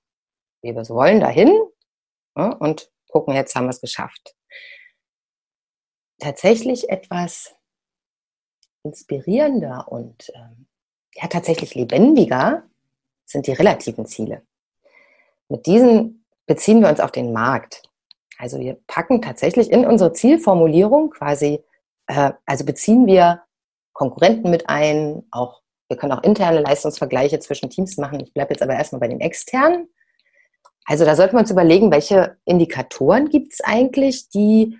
wir 0.65 0.89
wollen 0.89 1.21
dahin 1.21 1.53
ja, 2.37 2.53
und 2.53 2.91
gucken, 3.09 3.35
jetzt 3.35 3.55
haben 3.55 3.67
wir 3.67 3.71
es 3.71 3.81
geschafft. 3.81 4.35
Tatsächlich 6.19 6.89
etwas 6.89 7.55
inspirierender 8.83 9.87
und 9.91 10.31
ähm, 10.35 10.67
ja, 11.15 11.29
tatsächlich 11.29 11.75
lebendiger 11.75 12.65
sind 13.25 13.47
die 13.47 13.53
relativen 13.53 14.07
Ziele. 14.07 14.43
Mit 15.49 15.67
diesen 15.67 16.25
beziehen 16.47 16.81
wir 16.81 16.89
uns 16.89 17.01
auf 17.01 17.13
den 17.13 17.33
Markt. 17.33 17.83
Also 18.39 18.59
wir 18.59 18.79
packen 18.87 19.23
tatsächlich 19.23 19.71
in 19.71 19.87
unsere 19.87 20.13
Zielformulierung 20.13 21.11
quasi, 21.11 21.63
äh, 22.07 22.33
also 22.47 22.65
beziehen 22.65 23.07
wir 23.07 23.43
Konkurrenten 23.93 24.51
mit 24.51 24.69
ein, 24.69 25.25
auch 25.31 25.63
wir 25.89 25.97
können 25.97 26.13
auch 26.13 26.23
interne 26.23 26.61
Leistungsvergleiche 26.61 27.39
zwischen 27.39 27.71
Teams 27.71 27.97
machen. 27.97 28.21
Ich 28.21 28.33
bleibe 28.33 28.53
jetzt 28.55 28.63
aber 28.63 28.75
erstmal 28.75 29.01
bei 29.01 29.09
den 29.09 29.21
externen. 29.21 29.89
Also 30.87 31.05
da 31.05 31.17
sollten 31.17 31.35
wir 31.35 31.41
uns 31.41 31.51
überlegen, 31.51 31.91
welche 31.91 32.37
Indikatoren 32.45 33.29
gibt 33.29 33.55
es 33.55 33.61
eigentlich, 33.63 34.29
die 34.29 34.79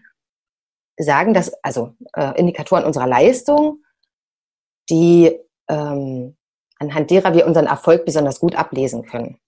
sagen, 0.99 1.35
dass, 1.35 1.53
also 1.63 1.95
äh, 2.15 2.39
Indikatoren 2.39 2.85
unserer 2.85 3.07
Leistung, 3.07 3.83
die 4.91 5.39
ähm, 5.69 6.37
anhand 6.79 7.11
derer 7.11 7.35
wir 7.35 7.47
unseren 7.47 7.67
Erfolg 7.67 8.05
besonders 8.05 8.39
gut 8.39 8.55
ablesen 8.55 9.07
können. 9.07 9.39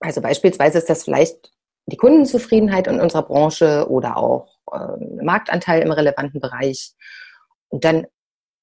Also 0.00 0.20
beispielsweise 0.20 0.78
ist 0.78 0.88
das 0.88 1.04
vielleicht 1.04 1.52
die 1.86 1.96
Kundenzufriedenheit 1.96 2.86
in 2.86 3.00
unserer 3.00 3.22
Branche 3.22 3.88
oder 3.90 4.16
auch 4.16 4.58
äh, 4.72 5.24
Marktanteil 5.24 5.82
im 5.82 5.90
relevanten 5.90 6.40
Bereich. 6.40 6.92
Und 7.68 7.84
dann 7.84 8.06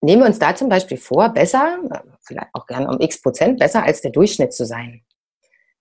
nehmen 0.01 0.21
wir 0.21 0.27
uns 0.27 0.39
da 0.39 0.55
zum 0.55 0.69
Beispiel 0.69 0.97
vor, 0.97 1.29
besser, 1.29 1.79
vielleicht 2.21 2.49
auch 2.53 2.67
gerne 2.67 2.87
um 2.87 3.01
x 3.01 3.21
Prozent, 3.21 3.59
besser 3.59 3.83
als 3.83 4.01
der 4.01 4.11
Durchschnitt 4.11 4.53
zu 4.53 4.65
sein. 4.65 5.03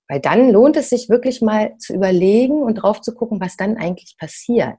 Weil 0.08 0.20
dann 0.20 0.50
lohnt 0.50 0.76
es 0.76 0.90
sich 0.90 1.08
wirklich 1.08 1.40
mal 1.40 1.76
zu 1.78 1.94
überlegen 1.94 2.62
und 2.62 2.76
drauf 2.76 3.00
zu 3.00 3.14
gucken, 3.14 3.40
was 3.40 3.56
dann 3.56 3.76
eigentlich 3.76 4.16
passiert. 4.18 4.78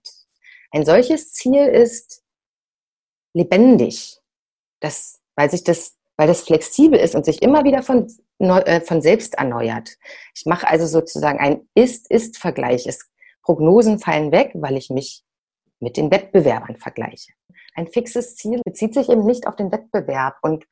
Ein 0.71 0.85
solches 0.85 1.33
Ziel 1.33 1.65
ist 1.65 2.23
lebendig, 3.33 4.19
das, 4.79 5.21
weil 5.35 5.49
sich 5.49 5.63
das, 5.63 5.97
weil 6.17 6.27
das 6.27 6.41
flexibel 6.41 6.99
ist 6.99 7.15
und 7.15 7.25
sich 7.25 7.41
immer 7.41 7.63
wieder 7.63 7.81
von, 7.81 8.07
äh, 8.39 8.81
von 8.81 9.01
selbst 9.01 9.35
erneuert. 9.35 9.97
Ich 10.35 10.45
mache 10.45 10.67
also 10.67 10.85
sozusagen 10.85 11.39
ein 11.39 11.67
Ist-Ist-Vergleich. 11.75 12.87
Prognosen 13.41 13.99
fallen 13.99 14.31
weg, 14.31 14.51
weil 14.55 14.77
ich 14.77 14.89
mich 14.89 15.23
mit 15.79 15.97
den 15.97 16.11
Wettbewerbern 16.11 16.77
vergleiche. 16.77 17.33
Ein 17.75 17.87
fixes 17.87 18.35
Ziel 18.35 18.61
bezieht 18.63 18.93
sich 18.93 19.09
eben 19.09 19.25
nicht 19.25 19.47
auf 19.47 19.55
den 19.55 19.71
Wettbewerb. 19.71 20.37
Und 20.41 20.65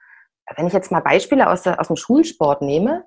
wenn 0.55 0.67
ich 0.67 0.73
jetzt 0.73 0.91
mal 0.91 1.01
Beispiele 1.01 1.49
aus, 1.49 1.63
der, 1.63 1.79
aus 1.79 1.87
dem 1.87 1.97
Schulsport 1.97 2.61
nehme, 2.61 3.05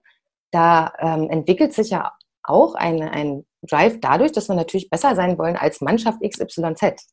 da 0.56 0.94
ähm, 0.98 1.28
entwickelt 1.28 1.74
sich 1.74 1.90
ja 1.90 2.12
auch 2.42 2.74
ein, 2.74 3.02
ein 3.02 3.44
Drive 3.62 4.00
dadurch, 4.00 4.32
dass 4.32 4.48
wir 4.48 4.56
natürlich 4.56 4.88
besser 4.88 5.14
sein 5.14 5.36
wollen 5.38 5.56
als 5.56 5.82
Mannschaft 5.82 6.22
XYZ. 6.22 7.06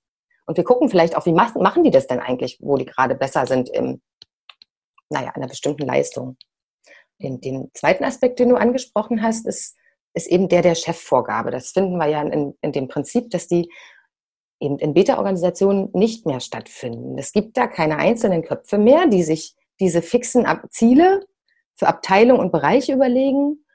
Und 0.45 0.57
wir 0.57 0.63
gucken 0.63 0.89
vielleicht 0.89 1.17
auch, 1.17 1.25
wie 1.25 1.33
machen, 1.33 1.62
machen 1.62 1.83
die 1.83 1.91
das 1.91 2.07
denn 2.07 2.19
eigentlich, 2.21 2.57
wo 2.62 2.77
die 2.77 2.85
gerade 2.85 3.15
besser 3.15 3.45
sind 3.45 3.69
im, 3.69 4.01
naja, 5.09 5.31
einer 5.31 5.47
bestimmten 5.47 5.85
Leistung. 5.85 6.38
Den, 7.21 7.41
den 7.41 7.69
zweiten 7.73 8.05
Aspekt, 8.05 8.39
den 8.39 8.50
du 8.50 8.55
angesprochen 8.55 9.21
hast, 9.21 9.45
ist, 9.45 9.75
ist 10.13 10.27
eben 10.27 10.47
der 10.47 10.62
der 10.62 10.75
Chefvorgabe. 10.75 11.51
Das 11.51 11.71
finden 11.71 11.97
wir 11.97 12.07
ja 12.07 12.21
in, 12.21 12.57
in 12.62 12.71
dem 12.71 12.88
Prinzip, 12.88 13.29
dass 13.29 13.47
die 13.47 13.69
eben 14.62 14.79
in 14.79 14.93
Beta-Organisationen 14.93 15.89
nicht 15.93 16.25
mehr 16.25 16.39
stattfinden. 16.39 17.17
Es 17.17 17.33
gibt 17.33 17.57
da 17.57 17.67
keine 17.67 17.97
einzelnen 17.97 18.43
Köpfe 18.43 18.77
mehr, 18.77 19.07
die 19.07 19.23
sich 19.23 19.55
diese 19.81 20.01
fixen 20.01 20.45
Ziele 20.69 21.25
für 21.75 21.88
Abteilung 21.88 22.39
und 22.39 22.51
Bereiche 22.51 22.94
überlegen, 22.94 23.65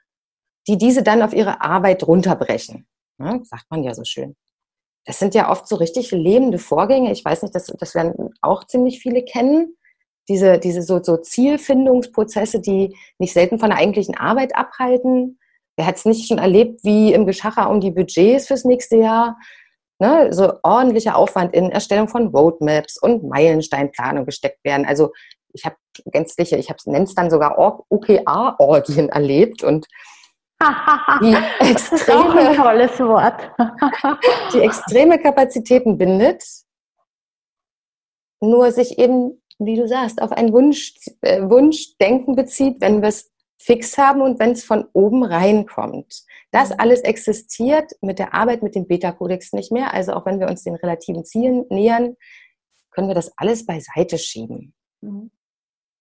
die 0.67 0.77
diese 0.77 1.03
dann 1.03 1.21
auf 1.21 1.33
ihre 1.33 1.61
Arbeit 1.61 2.05
runterbrechen. 2.05 2.87
Ja, 3.19 3.39
sagt 3.43 3.65
man 3.69 3.83
ja 3.83 3.93
so 3.93 4.03
schön. 4.03 4.35
Das 5.05 5.19
sind 5.19 5.33
ja 5.33 5.49
oft 5.49 5.67
so 5.67 5.75
richtig 5.75 6.11
lebende 6.11 6.59
Vorgänge. 6.59 7.11
Ich 7.11 7.25
weiß 7.25 7.41
nicht, 7.43 7.55
das, 7.55 7.67
das 7.67 7.95
werden 7.95 8.33
auch 8.41 8.65
ziemlich 8.65 8.99
viele 8.99 9.23
kennen. 9.23 9.75
Diese, 10.27 10.59
diese 10.59 10.83
so, 10.83 11.01
so 11.01 11.17
Zielfindungsprozesse, 11.17 12.59
die 12.59 12.95
nicht 13.17 13.33
selten 13.33 13.57
von 13.57 13.69
der 13.69 13.79
eigentlichen 13.79 14.15
Arbeit 14.15 14.55
abhalten. 14.55 15.39
Wer 15.75 15.87
hat 15.87 15.95
es 15.95 16.05
nicht 16.05 16.27
schon 16.27 16.37
erlebt, 16.37 16.83
wie 16.83 17.13
im 17.13 17.25
Geschacher 17.25 17.69
um 17.69 17.81
die 17.81 17.91
Budgets 17.91 18.47
fürs 18.47 18.65
nächste 18.65 18.97
Jahr 18.97 19.37
ne, 19.99 20.31
so 20.31 20.53
ordentlicher 20.63 21.15
Aufwand 21.15 21.53
in 21.53 21.71
Erstellung 21.71 22.07
von 22.07 22.27
Roadmaps 22.27 22.97
und 23.01 23.23
Meilensteinplanung 23.23 24.25
gesteckt 24.25 24.63
werden. 24.63 24.85
Also 24.85 25.11
ich 25.53 25.65
habe 25.65 25.75
gänzliche, 26.05 26.57
ich 26.57 26.69
habe 26.69 26.79
nenne 26.85 27.05
es 27.05 27.15
dann 27.15 27.29
sogar 27.29 27.57
OKR-Orgien 27.89 29.09
erlebt 29.09 29.63
und 29.63 29.87
die 31.21 31.35
extreme, 31.69 32.55
tolles 32.55 32.99
Wort. 32.99 33.51
die 34.53 34.59
extreme 34.59 35.19
Kapazitäten 35.19 35.97
bindet, 35.97 36.43
nur 38.41 38.71
sich 38.71 38.99
eben, 38.99 39.41
wie 39.57 39.75
du 39.75 39.87
sagst, 39.87 40.21
auf 40.21 40.31
ein 40.31 40.53
Wunsch, 40.53 40.95
äh, 41.21 41.41
Wunschdenken 41.41 42.35
bezieht, 42.35 42.81
wenn 42.81 43.01
wir 43.01 43.09
es 43.09 43.31
fix 43.61 43.97
haben 43.97 44.21
und 44.21 44.39
wenn 44.39 44.51
es 44.51 44.63
von 44.63 44.87
oben 44.93 45.23
reinkommt. 45.23 46.23
Das 46.51 46.69
mhm. 46.69 46.75
alles 46.79 47.01
existiert 47.01 47.91
mit 48.01 48.19
der 48.19 48.33
Arbeit 48.33 48.63
mit 48.63 48.75
dem 48.75 48.87
Beta-Kodex 48.87 49.53
nicht 49.53 49.71
mehr. 49.71 49.93
Also 49.93 50.13
auch 50.13 50.25
wenn 50.25 50.39
wir 50.39 50.47
uns 50.47 50.63
den 50.63 50.75
relativen 50.75 51.25
Zielen 51.25 51.65
nähern, 51.69 52.15
können 52.91 53.09
wir 53.09 53.15
das 53.15 53.37
alles 53.37 53.65
beiseite 53.65 54.17
schieben. 54.17 54.73
Mhm. 55.01 55.31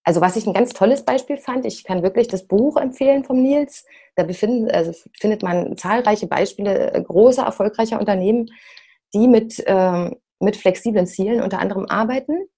Also 0.09 0.23
was 0.23 0.37
ich 0.37 0.47
ein 0.47 0.55
ganz 0.55 0.73
tolles 0.73 1.03
Beispiel 1.05 1.37
fand, 1.37 1.67
ich 1.67 1.85
kann 1.85 2.03
wirklich 2.03 2.29
das 2.29 2.47
Buch 2.47 2.79
empfehlen 2.79 3.25
vom 3.25 3.43
Nils. 3.43 3.85
Da 4.17 4.23
befinden, 4.23 4.71
also 4.71 4.95
findet 5.21 5.43
man 5.43 5.77
zahlreiche 5.77 6.27
Beispiele 6.27 7.05
großer, 7.07 7.43
erfolgreicher 7.43 8.01
Unternehmen, 8.01 8.49
die 9.13 9.29
mit, 9.29 9.63
ähm, 9.67 10.17
mit 10.41 10.57
flexiblen 10.57 11.07
Zielen 11.07 11.43
unter 11.43 11.59
anderem 11.59 11.85
arbeiten. 11.91 12.49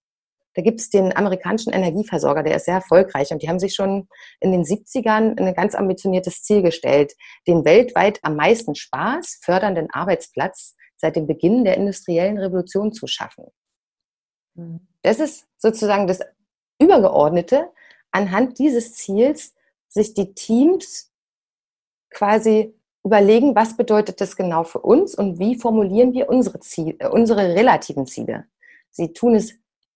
Da 0.54 0.62
gibt 0.62 0.78
es 0.78 0.90
den 0.90 1.16
amerikanischen 1.16 1.73
Energieversorger, 1.73 2.45
der 2.45 2.54
ist 2.54 2.66
sehr 2.66 2.75
erfolgreich 2.75 3.33
und 3.33 3.42
die 3.42 3.49
haben 3.49 3.59
sich 3.59 3.75
schon 3.75 4.07
in 4.38 4.52
den 4.52 4.62
70ern 4.62 5.37
ein 5.37 5.52
ganz 5.52 5.75
ambitioniertes 5.75 6.45
Ziel 6.45 6.62
gestellt, 6.62 7.14
den 7.49 7.64
weltweit 7.64 8.21
am 8.23 8.37
meisten 8.37 8.76
Spaß 8.76 9.40
fördernden 9.42 9.90
Arbeitsplatz 9.90 10.76
seit 10.97 11.16
dem 11.16 11.26
Beginn 11.26 11.64
der 11.64 11.76
industriellen 11.76 12.38
Revolution 12.38 12.92
zu 12.92 13.09
schaffen. 13.09 13.47
Mhm. 14.54 14.87
Das 15.02 15.19
ist 15.19 15.49
sozusagen 15.59 16.07
das 16.07 16.21
Übergeordnete, 16.81 17.71
anhand 18.11 18.59
dieses 18.59 18.95
Ziels 18.95 19.55
sich 19.89 20.15
die 20.15 20.35
Teams 20.35 21.13
quasi 22.11 22.75
überlegen, 23.05 23.55
was 23.55 23.77
bedeutet 23.77 24.21
das 24.21 24.37
genau 24.37 24.65
für 24.65 24.81
uns 24.81 25.15
und 25.15 25.39
wie 25.39 25.57
formulieren 25.57 26.13
wir 26.13 26.29
unsere, 26.29 26.61
Ziele, 26.61 26.97
äh, 26.99 27.09
unsere 27.09 27.55
relativen 27.55 28.07
Ziele. 28.07 28.47
Sie 28.91 29.13
tun 29.13 29.35
es 29.35 29.55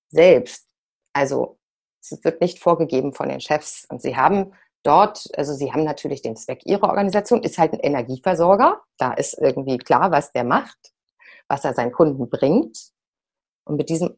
selbst. 0.09 0.67
Also 1.13 1.59
es 2.01 2.23
wird 2.25 2.41
nicht 2.41 2.59
vorgegeben 2.59 3.13
von 3.13 3.29
den 3.29 3.41
Chefs. 3.41 3.87
Und 3.89 4.01
sie 4.01 4.17
haben 4.17 4.53
dort, 4.83 5.29
also 5.37 5.53
sie 5.55 5.73
haben 5.73 5.85
natürlich 5.85 6.23
den 6.23 6.37
Zweck 6.37 6.65
ihrer 6.65 6.89
Organisation, 6.89 7.43
ist 7.43 7.59
halt 7.59 7.73
ein 7.73 7.81
Energieversorger. 7.81 8.83
Da 8.99 9.13
ist 9.13 9.35
irgendwie 9.39 9.79
klar, 9.79 10.11
was 10.11 10.33
der 10.33 10.45
macht, 10.45 10.93
was 11.49 11.65
er 11.65 11.75
seinen 11.75 11.93
Kunden 11.93 12.29
bringt. 12.29 12.93
Und 13.65 13.77
mit 13.77 13.89
diesem 13.89 14.17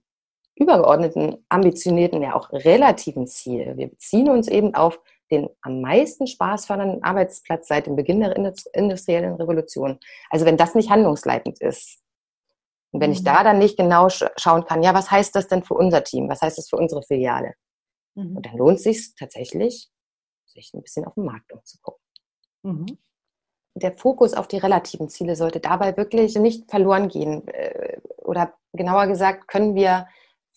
übergeordneten, 0.57 1.45
ambitionierten, 1.49 2.23
ja 2.23 2.35
auch 2.35 2.51
relativen 2.51 3.27
Ziel. 3.27 3.77
Wir 3.77 3.89
beziehen 3.89 4.29
uns 4.31 4.49
eben 4.49 4.75
auf 4.75 4.99
den 5.31 5.49
am 5.61 5.81
meisten 5.81 6.27
Spaß 6.27 6.67
fördernden 6.67 7.03
Arbeitsplatz 7.03 7.69
seit 7.69 7.87
dem 7.87 7.97
Beginn 7.97 8.21
der 8.21 8.37
industriellen 8.73 9.35
Revolution. 9.35 9.99
Also 10.31 10.47
wenn 10.47 10.57
das 10.57 10.75
nicht 10.75 10.91
handlungsleitend 10.91 11.61
ist 11.61 12.01
und 12.93 13.01
wenn 13.01 13.11
mhm. 13.11 13.17
ich 13.17 13.25
da 13.25 13.45
dann 13.45 13.59
nicht 13.59 13.77
genau 13.77 14.09
schauen 14.09 14.65
kann, 14.65 14.83
ja, 14.83 14.95
was 14.95 15.11
heißt 15.11 15.35
das 15.35 15.49
denn 15.49 15.63
für 15.63 15.75
unser 15.75 16.05
Team? 16.05 16.29
Was 16.29 16.43
heißt 16.43 16.59
das 16.59 16.69
für 16.69 16.77
unsere 16.77 17.03
Filiale? 17.03 17.55
Mhm. 18.15 18.37
Und 18.37 18.47
dann 18.47 18.57
lohnt 18.57 18.79
es 18.79 18.85
sich 18.85 19.15
tatsächlich, 19.15 19.91
sich 20.47 20.73
ein 20.73 20.83
bisschen 20.83 21.05
auf 21.05 21.15
den 21.15 21.25
Markt 21.25 21.53
umzugucken. 21.53 22.01
Mhm. 22.63 22.99
Der 23.75 23.93
Fokus 23.93 24.33
auf 24.33 24.49
die 24.49 24.57
relativen 24.57 25.11
Ziele 25.11 25.37
sollte 25.37 25.61
dabei 25.61 25.97
wirklich 25.99 26.35
nicht 26.37 26.71
verloren 26.71 27.09
gehen. 27.09 27.47
Äh, 27.49 28.01
oder 28.19 28.55
genauer 28.73 29.07
gesagt, 29.07 29.49
können 29.49 29.75
wir 29.75 30.07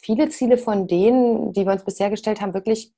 viele 0.01 0.29
Ziele 0.29 0.57
von 0.57 0.87
denen, 0.87 1.53
die 1.53 1.65
wir 1.65 1.73
uns 1.73 1.83
bisher 1.83 2.09
gestellt 2.09 2.41
haben, 2.41 2.53
wirklich 2.53 2.93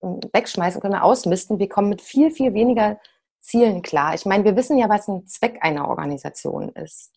hm, 0.00 0.20
wegschmeißen, 0.32 0.80
können 0.80 0.94
ausmisten. 0.94 1.58
Wir 1.58 1.68
kommen 1.68 1.88
mit 1.88 2.00
viel, 2.00 2.30
viel 2.30 2.54
weniger 2.54 2.98
Zielen 3.40 3.82
klar. 3.82 4.14
Ich 4.14 4.26
meine, 4.26 4.44
wir 4.44 4.56
wissen 4.56 4.78
ja, 4.78 4.88
was 4.88 5.08
ein 5.08 5.26
Zweck 5.26 5.58
einer 5.62 5.88
Organisation 5.88 6.70
ist. 6.70 7.12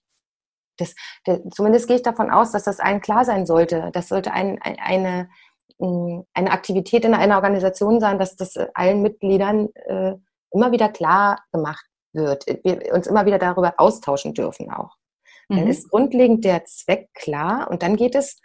Das, 0.78 0.96
das, 1.26 1.42
zumindest 1.54 1.88
gehe 1.88 1.98
ich 1.98 2.02
davon 2.02 2.32
aus, 2.32 2.52
dass 2.52 2.64
das 2.64 2.80
allen 2.80 3.02
klar 3.02 3.26
sein 3.26 3.46
sollte. 3.46 3.92
Das 3.94 4.08
sollte 4.08 4.32
ein, 4.32 4.60
eine, 4.62 5.30
hm, 5.80 6.26
eine 6.34 6.52
Aktivität 6.52 7.06
in 7.06 7.14
einer 7.14 7.36
Organisation 7.36 8.00
sein, 8.00 8.20
dass 8.20 8.36
das 8.36 8.58
allen 8.74 9.02
Mitgliedern 9.02 9.70
äh, 9.86 10.16
immer 10.52 10.72
wieder 10.72 10.90
klar 10.90 11.44
gemacht 11.52 11.86
wird. 12.14 12.46
Wir 12.64 12.94
uns 12.94 13.08
immer 13.08 13.26
wieder 13.26 13.40
darüber 13.40 13.74
austauschen 13.78 14.34
dürfen 14.34 14.72
auch. 14.72 14.96
Mhm. 15.50 15.58
Dann 15.58 15.68
ist 15.68 15.90
grundlegend 15.90 16.46
der 16.46 16.66
Zweck 16.66 17.10
klar 17.14 17.70
und 17.70 17.84
dann 17.84 17.96
geht 17.96 18.16
es 18.16 18.40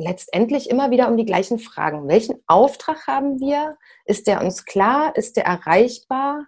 letztendlich 0.00 0.70
immer 0.70 0.90
wieder 0.90 1.08
um 1.08 1.16
die 1.16 1.24
gleichen 1.24 1.58
Fragen. 1.58 2.08
Welchen 2.08 2.42
Auftrag 2.46 3.06
haben 3.06 3.40
wir? 3.40 3.76
Ist 4.04 4.26
der 4.26 4.42
uns 4.42 4.64
klar? 4.64 5.14
Ist 5.16 5.36
der 5.36 5.44
erreichbar? 5.44 6.46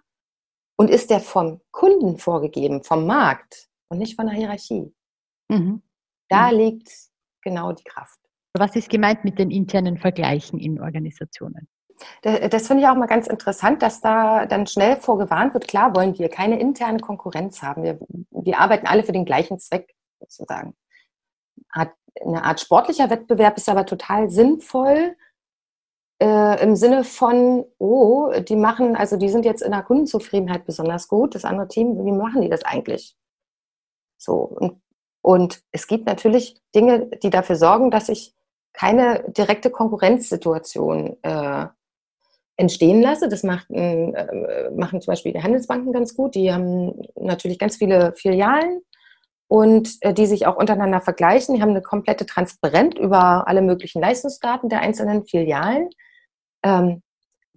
Und 0.75 0.89
ist 0.89 1.09
der 1.09 1.19
vom 1.19 1.61
Kunden 1.71 2.17
vorgegeben, 2.17 2.83
vom 2.83 3.05
Markt 3.05 3.69
und 3.89 3.99
nicht 3.99 4.15
von 4.15 4.25
der 4.25 4.35
Hierarchie? 4.35 4.93
Mhm. 5.49 5.83
Da 6.29 6.51
mhm. 6.51 6.57
liegt 6.57 6.91
genau 7.41 7.71
die 7.71 7.83
Kraft. 7.83 8.19
Was 8.53 8.75
ist 8.75 8.89
gemeint 8.89 9.23
mit 9.23 9.39
den 9.39 9.51
internen 9.51 9.97
Vergleichen 9.97 10.59
in 10.59 10.79
Organisationen? 10.81 11.67
Das, 12.21 12.49
das 12.49 12.67
finde 12.67 12.83
ich 12.83 12.89
auch 12.89 12.95
mal 12.95 13.07
ganz 13.07 13.27
interessant, 13.27 13.81
dass 13.81 14.01
da 14.01 14.45
dann 14.45 14.67
schnell 14.67 14.97
vorgewarnt 14.97 15.53
wird. 15.53 15.67
Klar 15.67 15.95
wollen 15.95 16.17
wir 16.17 16.29
keine 16.29 16.59
interne 16.59 16.99
Konkurrenz 16.99 17.61
haben. 17.61 17.83
Wir, 17.83 17.99
wir 18.31 18.59
arbeiten 18.59 18.87
alle 18.87 19.03
für 19.03 19.11
den 19.11 19.25
gleichen 19.25 19.59
Zweck 19.59 19.95
sozusagen. 20.19 20.75
Hat 21.71 21.93
eine 22.21 22.43
Art 22.43 22.59
sportlicher 22.59 23.09
Wettbewerb 23.09 23.57
ist 23.57 23.69
aber 23.69 23.85
total 23.85 24.29
sinnvoll, 24.29 25.15
äh, 26.21 26.63
im 26.63 26.75
Sinne 26.75 27.03
von, 27.03 27.65
oh, 27.79 28.31
die 28.39 28.55
machen, 28.55 28.95
also 28.95 29.17
die 29.17 29.29
sind 29.29 29.45
jetzt 29.45 29.61
in 29.61 29.71
der 29.71 29.83
Kundenzufriedenheit 29.83 30.65
besonders 30.65 31.07
gut, 31.07 31.35
das 31.35 31.45
andere 31.45 31.67
Team, 31.67 32.05
wie 32.05 32.11
machen 32.11 32.41
die 32.41 32.49
das 32.49 32.63
eigentlich? 32.63 33.15
So, 34.17 34.35
und, 34.35 34.81
und 35.21 35.63
es 35.71 35.87
gibt 35.87 36.05
natürlich 36.05 36.61
Dinge, 36.73 37.07
die 37.21 37.29
dafür 37.29 37.55
sorgen, 37.55 37.91
dass 37.91 38.09
ich 38.09 38.33
keine 38.73 39.23
direkte 39.29 39.69
Konkurrenzsituation 39.69 41.17
äh, 41.23 41.67
entstehen 42.57 43.01
lasse. 43.01 43.29
Das 43.29 43.43
macht, 43.43 43.69
äh, 43.69 44.69
machen 44.71 45.01
zum 45.01 45.11
Beispiel 45.11 45.33
die 45.33 45.43
Handelsbanken 45.43 45.91
ganz 45.91 46.15
gut. 46.15 46.35
Die 46.35 46.51
haben 46.51 47.01
natürlich 47.15 47.59
ganz 47.59 47.77
viele 47.77 48.13
Filialen 48.13 48.81
und 49.47 49.97
äh, 50.01 50.13
die 50.13 50.25
sich 50.25 50.47
auch 50.47 50.55
untereinander 50.55 51.01
vergleichen. 51.01 51.55
Die 51.55 51.61
haben 51.61 51.69
eine 51.69 51.81
komplette 51.81 52.25
Transparenz 52.25 52.95
über 52.95 53.47
alle 53.47 53.61
möglichen 53.61 54.01
Leistungsdaten 54.01 54.69
der 54.69 54.81
einzelnen 54.81 55.25
Filialen. 55.25 55.89
Ähm, 56.63 57.01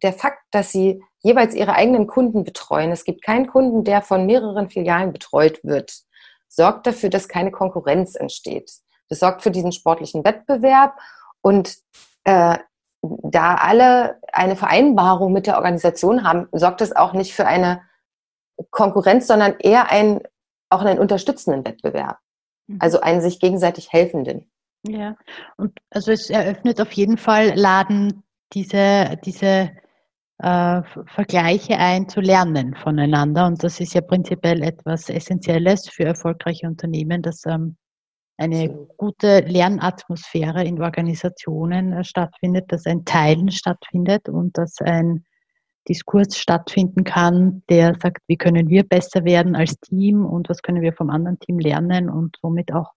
der 0.03 0.13
Fakt, 0.13 0.43
dass 0.51 0.73
sie 0.73 1.03
jeweils 1.21 1.55
ihre 1.55 1.75
eigenen 1.75 2.07
Kunden 2.07 2.45
betreuen, 2.45 2.93
es 2.93 3.05
gibt 3.05 3.23
keinen 3.23 3.47
Kunden, 3.47 3.85
der 3.85 4.03
von 4.03 4.27
mehreren 4.27 4.69
Filialen 4.69 5.13
betreut 5.13 5.61
wird, 5.65 6.03
sorgt 6.49 6.87
dafür, 6.87 7.09
dass 7.09 7.29
keine 7.29 7.51
Konkurrenz 7.51 8.15
entsteht. 8.15 8.71
Das 9.09 9.21
sorgt 9.21 9.43
für 9.43 9.51
diesen 9.51 9.73
sportlichen 9.73 10.25
Wettbewerb 10.25 10.99
und 11.41 11.77
äh, 12.25 12.59
da 13.03 13.55
alle 13.55 14.21
eine 14.33 14.57
Vereinbarung 14.57 15.33
mit 15.33 15.47
der 15.47 15.57
Organisation 15.57 16.25
haben, 16.25 16.49
sorgt 16.53 16.81
es 16.81 16.95
auch 16.95 17.13
nicht 17.13 17.35
für 17.35 17.47
eine 17.47 17.83
Konkurrenz, 18.71 19.27
sondern 19.27 19.55
eher 19.59 19.91
ein, 19.91 20.21
auch 20.71 20.83
einen 20.83 20.99
unterstützenden 20.99 21.65
Wettbewerb. 21.65 22.19
Mhm. 22.67 22.79
Also 22.81 23.01
einen 23.01 23.21
sich 23.21 23.41
gegenseitig 23.41 23.93
helfenden. 23.93 24.51
Ja, 24.87 25.17
und 25.57 25.79
also 25.91 26.13
es 26.13 26.31
eröffnet 26.31 26.81
auf 26.81 26.93
jeden 26.93 27.19
Fall 27.19 27.55
Laden, 27.57 28.23
diese, 28.53 29.19
diese 29.25 29.73
äh, 30.39 30.83
Vergleiche 31.07 31.79
ein, 31.79 32.09
zu 32.09 32.21
lernen 32.21 32.75
voneinander. 32.75 33.47
Und 33.47 33.65
das 33.65 33.81
ist 33.81 33.95
ja 33.95 34.01
prinzipiell 34.01 34.63
etwas 34.63 35.09
Essentielles 35.09 35.89
für 35.89 36.05
erfolgreiche 36.05 36.67
Unternehmen, 36.67 37.23
dass 37.23 37.45
ähm, 37.47 37.77
eine 38.39 38.69
gute 38.97 39.41
Lernatmosphäre 39.41 40.63
in 40.65 40.81
Organisationen 40.81 41.93
äh, 41.93 42.05
stattfindet, 42.05 42.71
dass 42.71 42.87
ein 42.87 43.05
Teilen 43.05 43.51
stattfindet 43.51 44.29
und 44.29 44.59
dass 44.59 44.81
ein 44.81 45.25
Diskurs 45.89 46.37
stattfinden 46.37 47.05
kann, 47.05 47.63
der 47.69 47.95
sagt, 48.01 48.23
wie 48.27 48.37
können 48.37 48.69
wir 48.69 48.85
besser 48.85 49.25
werden 49.25 49.55
als 49.55 49.79
Team 49.81 50.25
und 50.25 50.49
was 50.49 50.63
können 50.63 50.83
wir 50.83 50.93
vom 50.93 51.11
anderen 51.11 51.39
Team 51.39 51.59
lernen 51.59 52.11
und 52.11 52.37
somit 52.41 52.73
auch 52.73 52.93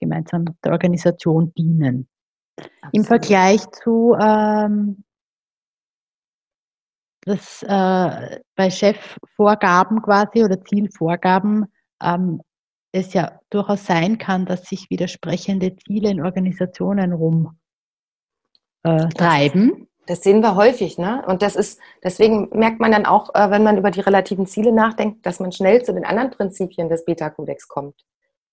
gemeinsam 0.00 0.44
der 0.64 0.72
Organisation 0.72 1.52
dienen. 1.54 2.08
Absolut. 2.56 2.94
Im 2.94 3.04
Vergleich 3.04 3.70
zu 3.70 4.16
ähm, 4.20 5.04
das 7.22 7.62
äh, 7.62 8.40
bei 8.54 8.70
Chefvorgaben 8.70 10.02
quasi 10.02 10.44
oder 10.44 10.62
Zielvorgaben 10.62 11.66
ähm, 12.02 12.40
es 12.92 13.12
ja 13.12 13.40
durchaus 13.50 13.86
sein 13.86 14.18
kann, 14.18 14.46
dass 14.46 14.66
sich 14.66 14.88
widersprechende 14.90 15.74
Ziele 15.74 16.10
in 16.10 16.22
Organisationen 16.22 17.12
rumtreiben. 17.12 17.56
Äh, 18.84 19.86
das 20.06 20.22
sehen 20.22 20.40
wir 20.42 20.56
häufig, 20.56 20.98
ne? 20.98 21.24
Und 21.26 21.42
das 21.42 21.56
ist, 21.56 21.80
deswegen 22.02 22.48
merkt 22.52 22.80
man 22.80 22.92
dann 22.92 23.06
auch, 23.06 23.34
äh, 23.34 23.50
wenn 23.50 23.62
man 23.62 23.78
über 23.78 23.90
die 23.90 24.00
relativen 24.00 24.46
Ziele 24.46 24.72
nachdenkt, 24.72 25.24
dass 25.26 25.40
man 25.40 25.52
schnell 25.52 25.82
zu 25.82 25.92
den 25.92 26.04
anderen 26.04 26.30
Prinzipien 26.30 26.88
des 26.88 27.04
Beta-Kodex 27.04 27.68
kommt. 27.68 28.04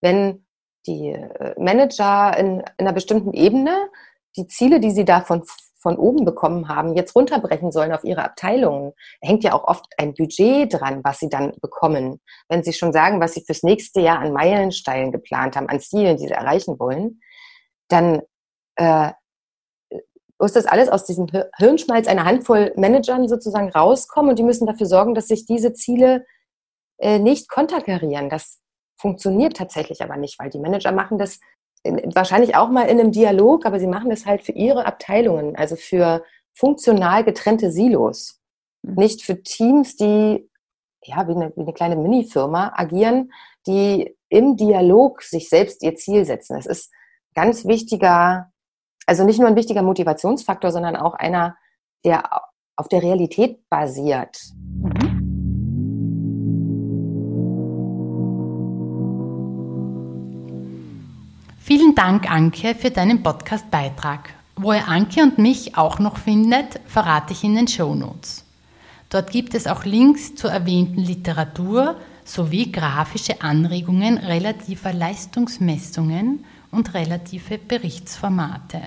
Wenn 0.02 0.46
die 0.88 1.10
äh, 1.10 1.54
Manager 1.60 2.38
in, 2.38 2.60
in 2.60 2.66
einer 2.78 2.94
bestimmten 2.94 3.34
Ebene 3.34 3.90
die 4.38 4.48
Ziele, 4.48 4.80
die 4.80 4.92
sie 4.92 5.06
da 5.06 5.22
von 5.22 5.44
von 5.82 5.98
oben 5.98 6.26
bekommen 6.26 6.68
haben, 6.68 6.96
jetzt 6.96 7.16
runterbrechen 7.16 7.72
sollen 7.72 7.92
auf 7.92 8.04
ihre 8.04 8.24
Abteilungen, 8.24 8.94
hängt 9.20 9.44
ja 9.44 9.54
auch 9.54 9.64
oft 9.64 9.86
ein 9.98 10.14
Budget 10.14 10.72
dran, 10.72 11.02
was 11.04 11.18
sie 11.18 11.28
dann 11.28 11.54
bekommen. 11.60 12.22
Wenn 12.50 12.64
sie 12.64 12.74
schon 12.74 12.94
sagen, 12.94 13.20
was 13.20 13.34
sie 13.34 13.42
fürs 13.42 13.64
nächste 13.64 14.00
Jahr 14.00 14.20
an 14.20 14.32
Meilensteinen 14.32 15.12
geplant 15.12 15.56
haben, 15.56 15.70
an 15.70 15.80
Zielen, 15.80 16.18
die 16.18 16.28
sie 16.28 16.34
erreichen 16.34 16.80
wollen, 16.80 17.20
dann 17.88 18.22
äh, 18.76 19.12
muss 20.42 20.54
das 20.54 20.66
alles 20.66 20.90
aus 20.90 21.06
diesem 21.06 21.28
Hirnschmalz 21.58 22.08
einer 22.08 22.26
Handvoll 22.26 22.74
Managern 22.76 23.28
sozusagen 23.28 23.70
rauskommen 23.70 24.32
und 24.32 24.40
die 24.40 24.44
müssen 24.44 24.66
dafür 24.66 24.88
sorgen, 24.88 25.14
dass 25.14 25.28
sich 25.28 25.46
diese 25.46 25.74
Ziele 25.74 26.26
äh, 26.98 27.20
nicht 27.20 27.48
konterkarieren. 27.48 28.30
Das 28.30 28.60
funktioniert 29.00 29.56
tatsächlich 29.56 30.02
aber 30.02 30.18
nicht, 30.18 30.40
weil 30.40 30.50
die 30.50 30.60
Manager 30.60 30.92
machen 30.92 31.18
das 31.18 31.40
wahrscheinlich 31.84 32.56
auch 32.56 32.70
mal 32.70 32.88
in 32.88 33.00
einem 33.00 33.12
Dialog, 33.12 33.66
aber 33.66 33.80
sie 33.80 33.88
machen 33.88 34.10
das 34.10 34.26
halt 34.26 34.44
für 34.44 34.52
ihre 34.52 34.86
Abteilungen, 34.86 35.56
also 35.56 35.76
für 35.76 36.24
funktional 36.54 37.24
getrennte 37.24 37.72
Silos. 37.72 38.40
Mhm. 38.84 38.96
Nicht 38.96 39.24
für 39.24 39.42
Teams, 39.42 39.96
die 39.96 40.48
ja 41.04 41.28
wie 41.28 41.36
eine, 41.36 41.52
wie 41.56 41.62
eine 41.62 41.74
kleine 41.74 41.96
Mini-Firma 41.96 42.74
agieren, 42.76 43.32
die 43.68 44.16
im 44.30 44.58
Dialog 44.58 45.24
sich 45.24 45.50
selbst 45.50 45.84
ihr 45.84 45.96
Ziel 45.96 46.26
setzen. 46.26 46.56
Das 46.56 46.66
ist 46.66 46.92
ganz 47.34 47.66
wichtiger, 47.66 48.51
also 49.06 49.24
nicht 49.24 49.40
nur 49.40 49.48
ein 49.48 49.56
wichtiger 49.56 49.82
Motivationsfaktor, 49.82 50.72
sondern 50.72 50.96
auch 50.96 51.14
einer, 51.14 51.56
der 52.06 52.24
auf 52.76 52.88
der 52.88 53.04
Realität 53.04 53.68
basiert. 53.70 54.38
Vielen 61.60 61.96
Dank, 61.96 62.30
Anke, 62.30 62.76
für 62.76 62.92
deinen 62.92 63.24
Podcast-Beitrag. 63.24 64.34
Wo 64.56 64.74
ihr 64.74 64.88
Anke 64.88 65.24
und 65.24 65.38
mich 65.38 65.78
auch 65.78 66.00
noch 66.00 66.18
findet, 66.18 66.80
verrate 66.86 67.34
ich 67.34 67.44
in 67.44 67.56
den 67.56 67.68
Show 67.68 67.96
Notes. 67.96 68.46
Dort 69.10 69.32
gibt 69.32 69.54
es 69.54 69.68
auch 69.68 69.86
Links 69.86 70.36
zur 70.36 70.52
erwähnten 70.52 71.02
Literatur 71.02 71.96
sowie 72.26 72.72
grafische 72.72 73.42
Anregungen 73.42 74.18
relativer 74.18 74.94
Leistungsmessungen 74.94 76.46
und 76.72 76.94
relative 76.94 77.58
Berichtsformate. 77.58 78.82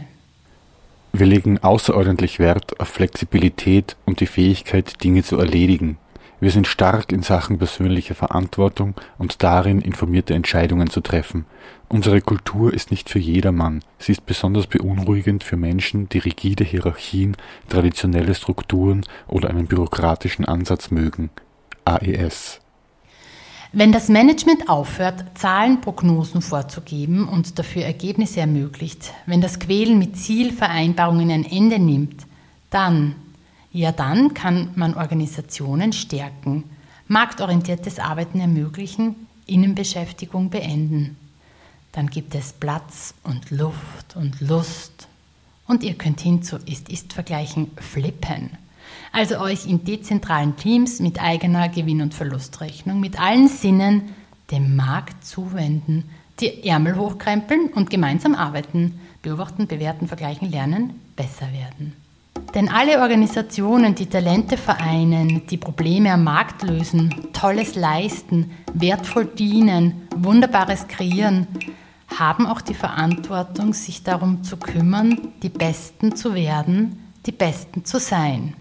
Wir 1.12 1.26
legen 1.26 1.58
außerordentlich 1.58 2.40
Wert 2.40 2.80
auf 2.80 2.88
Flexibilität 2.88 3.96
und 4.04 4.18
die 4.18 4.26
Fähigkeit, 4.26 5.04
Dinge 5.04 5.22
zu 5.22 5.38
erledigen. 5.38 5.98
Wir 6.40 6.50
sind 6.50 6.66
stark 6.66 7.12
in 7.12 7.22
Sachen 7.22 7.58
persönlicher 7.58 8.14
Verantwortung 8.14 8.94
und 9.16 9.42
darin, 9.42 9.80
informierte 9.80 10.34
Entscheidungen 10.34 10.90
zu 10.90 11.00
treffen. 11.00 11.46
Unsere 11.88 12.20
Kultur 12.20 12.74
ist 12.74 12.90
nicht 12.90 13.08
für 13.08 13.20
jedermann. 13.20 13.82
Sie 13.98 14.12
ist 14.12 14.26
besonders 14.26 14.66
beunruhigend 14.66 15.44
für 15.44 15.56
Menschen, 15.56 16.08
die 16.08 16.18
rigide 16.18 16.64
Hierarchien, 16.64 17.36
traditionelle 17.68 18.34
Strukturen 18.34 19.06
oder 19.28 19.50
einen 19.50 19.68
bürokratischen 19.68 20.44
Ansatz 20.44 20.90
mögen. 20.90 21.30
AES. 21.84 22.60
Wenn 23.76 23.90
das 23.90 24.08
Management 24.08 24.68
aufhört, 24.68 25.24
Zahlenprognosen 25.34 26.42
vorzugeben 26.42 27.28
und 27.28 27.58
dafür 27.58 27.82
Ergebnisse 27.82 28.38
ermöglicht, 28.38 29.12
wenn 29.26 29.40
das 29.40 29.58
Quälen 29.58 29.98
mit 29.98 30.16
Zielvereinbarungen 30.16 31.30
ein 31.30 31.44
Ende 31.44 31.80
nimmt, 31.80 32.24
dann 32.70 33.16
ja, 33.72 33.90
dann 33.90 34.32
kann 34.34 34.70
man 34.76 34.94
Organisationen 34.94 35.92
stärken, 35.92 36.62
marktorientiertes 37.08 37.98
Arbeiten 37.98 38.38
ermöglichen, 38.38 39.26
Innenbeschäftigung 39.46 40.48
beenden. 40.48 41.16
Dann 41.90 42.06
gibt 42.08 42.36
es 42.36 42.52
Platz 42.52 43.14
und 43.24 43.50
Luft 43.50 44.14
und 44.14 44.40
Lust. 44.40 45.08
Und 45.66 45.82
ihr 45.82 45.94
könnt 45.94 46.20
hin 46.20 46.44
zu 46.44 46.58
Ist-Ist-Vergleichen 46.58 47.72
flippen. 47.76 48.50
Also 49.14 49.38
euch 49.38 49.66
in 49.66 49.84
dezentralen 49.84 50.56
Teams 50.56 50.98
mit 50.98 51.22
eigener 51.22 51.68
Gewinn- 51.68 52.02
und 52.02 52.14
Verlustrechnung, 52.14 52.98
mit 52.98 53.20
allen 53.20 53.46
Sinnen 53.46 54.02
dem 54.50 54.74
Markt 54.74 55.24
zuwenden, 55.24 56.10
die 56.40 56.66
Ärmel 56.66 56.96
hochkrempeln 56.96 57.68
und 57.68 57.90
gemeinsam 57.90 58.34
arbeiten, 58.34 58.98
beobachten, 59.22 59.68
bewerten, 59.68 60.08
vergleichen, 60.08 60.50
lernen, 60.50 61.00
besser 61.14 61.46
werden. 61.52 61.92
Denn 62.56 62.68
alle 62.68 63.00
Organisationen, 63.00 63.94
die 63.94 64.06
Talente 64.06 64.56
vereinen, 64.56 65.46
die 65.46 65.58
Probleme 65.58 66.12
am 66.12 66.24
Markt 66.24 66.64
lösen, 66.64 67.14
Tolles 67.32 67.76
leisten, 67.76 68.50
wertvoll 68.72 69.26
dienen, 69.26 70.08
Wunderbares 70.16 70.88
kreieren, 70.88 71.46
haben 72.18 72.48
auch 72.48 72.60
die 72.60 72.74
Verantwortung, 72.74 73.74
sich 73.74 74.02
darum 74.02 74.42
zu 74.42 74.56
kümmern, 74.56 75.28
die 75.44 75.50
Besten 75.50 76.16
zu 76.16 76.34
werden, 76.34 77.12
die 77.26 77.32
Besten 77.32 77.84
zu 77.84 78.00
sein. 78.00 78.54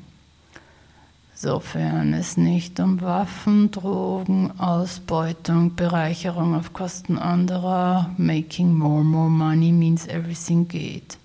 Sofern 1.43 2.13
es 2.13 2.37
nicht 2.37 2.79
um 2.79 3.01
Waffen, 3.01 3.69
Drogen, 3.69 4.57
Ausbeutung, 4.61 5.75
Bereicherung 5.75 6.55
auf 6.55 6.71
Kosten 6.71 7.17
anderer, 7.17 8.09
making 8.15 8.73
more, 8.73 9.03
more 9.03 9.29
money 9.29 9.73
means 9.73 10.07
everything 10.07 10.69
geht. 10.69 11.17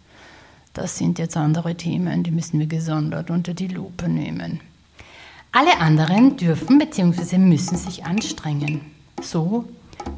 Das 0.73 0.99
sind 0.99 1.21
jetzt 1.21 1.37
andere 1.37 1.77
Themen, 1.77 2.25
die 2.25 2.33
müssen 2.33 2.59
wir 2.59 2.67
gesondert 2.67 3.31
unter 3.31 3.55
die 3.55 3.69
Lupe 3.69 4.09
nehmen. 4.09 4.59
Alle 5.53 5.79
anderen 5.79 6.37
dürfen 6.37 6.81
bzw. 6.81 7.39
müssen 7.39 7.77
sich 7.77 8.05
anstrengen, 8.05 8.81
so 9.23 9.67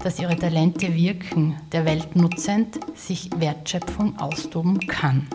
dass 0.02 0.18
ihre 0.18 0.36
Talente 0.36 0.94
wirken, 0.94 1.56
der 1.72 1.84
Welt 1.84 2.16
nutzend 2.16 2.80
sich 2.96 3.28
Wertschöpfung 3.36 4.18
austoben 4.18 4.80
kann. 4.80 5.26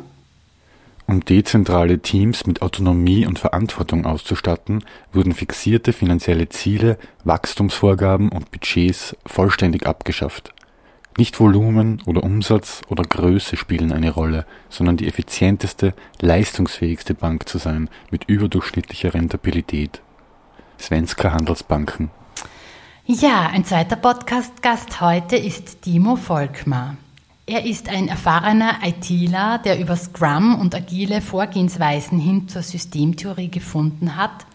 Um 1.07 1.23
dezentrale 1.23 1.99
Teams 1.99 2.47
mit 2.47 2.63
Autonomie 2.63 3.27
und 3.27 3.37
Verantwortung 3.37 4.05
auszustatten, 4.05 4.83
wurden 5.13 5.33
fixierte 5.33 5.93
finanzielle 5.93 6.49
Ziele, 6.49 6.97
Wachstumsvorgaben 7.23 8.29
und 8.29 8.51
Budgets 8.51 9.15
vollständig 9.25 9.85
abgeschafft. 9.85 10.53
Nicht 11.17 11.39
Volumen 11.39 12.01
oder 12.05 12.23
Umsatz 12.23 12.81
oder 12.89 13.03
Größe 13.03 13.55
spielen 13.55 13.93
eine 13.93 14.11
Rolle, 14.11 14.45
sondern 14.69 14.97
die 14.97 15.07
effizienteste, 15.07 15.93
leistungsfähigste 16.19 17.13
Bank 17.13 17.47
zu 17.47 17.59
sein 17.59 17.89
mit 18.09 18.25
überdurchschnittlicher 18.25 19.13
Rentabilität. 19.13 20.01
Svenska 20.79 21.31
Handelsbanken. 21.31 22.09
Ja, 23.05 23.47
ein 23.47 23.63
zweiter 23.63 23.95
Podcast-Gast 23.95 24.99
heute 24.99 25.37
ist 25.37 25.83
Timo 25.83 26.15
Volkmar. 26.15 26.97
Er 27.47 27.63
ist 27.63 27.89
ein 27.89 28.08
erfahrener 28.08 28.79
ITler, 28.84 29.60
der 29.60 29.79
über 29.79 29.95
Scrum 29.95 30.60
und 30.60 30.73
agile 30.73 31.21
Vorgehensweisen 31.21 32.17
hin 32.17 32.47
zur 32.47 32.63
Systemtheorie 32.63 33.51
gefunden 33.51 34.15
hat 34.15 34.47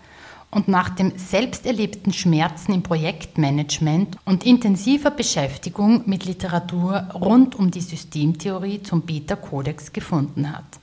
und 0.51 0.67
nach 0.67 0.89
dem 0.91 1.17
selbst 1.17 1.67
erlebten 1.67 2.13
Schmerzen 2.13 2.73
im 2.73 2.83
Projektmanagement 2.83 4.17
und 4.25 4.45
intensiver 4.45 5.13
Beschäftigung 5.13 6.03
mit 6.07 6.25
Literatur 6.25 7.07
rund 7.15 7.55
um 7.55 7.71
die 7.71 7.81
Systemtheorie 7.81 8.83
zum 8.83 9.03
Beta-Kodex 9.03 9.93
gefunden 9.93 10.51
hat. 10.53 10.81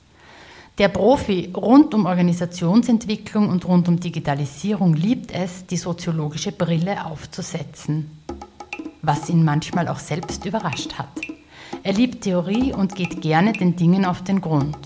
Der 0.78 0.88
Profi 0.88 1.52
rund 1.54 1.92
um 1.92 2.06
Organisationsentwicklung 2.06 3.50
und 3.50 3.66
rund 3.66 3.86
um 3.86 4.00
Digitalisierung 4.00 4.94
liebt 4.94 5.30
es, 5.30 5.66
die 5.66 5.76
soziologische 5.76 6.52
Brille 6.52 7.04
aufzusetzen, 7.04 8.18
was 9.02 9.28
ihn 9.28 9.44
manchmal 9.44 9.88
auch 9.88 9.98
selbst 9.98 10.46
überrascht 10.46 10.94
hat. 10.94 11.37
Er 11.88 11.94
liebt 11.94 12.24
Theorie 12.24 12.74
und 12.74 12.96
geht 12.96 13.22
gerne 13.22 13.54
den 13.54 13.74
Dingen 13.74 14.04
auf 14.04 14.22
den 14.22 14.42
Grund. 14.42 14.76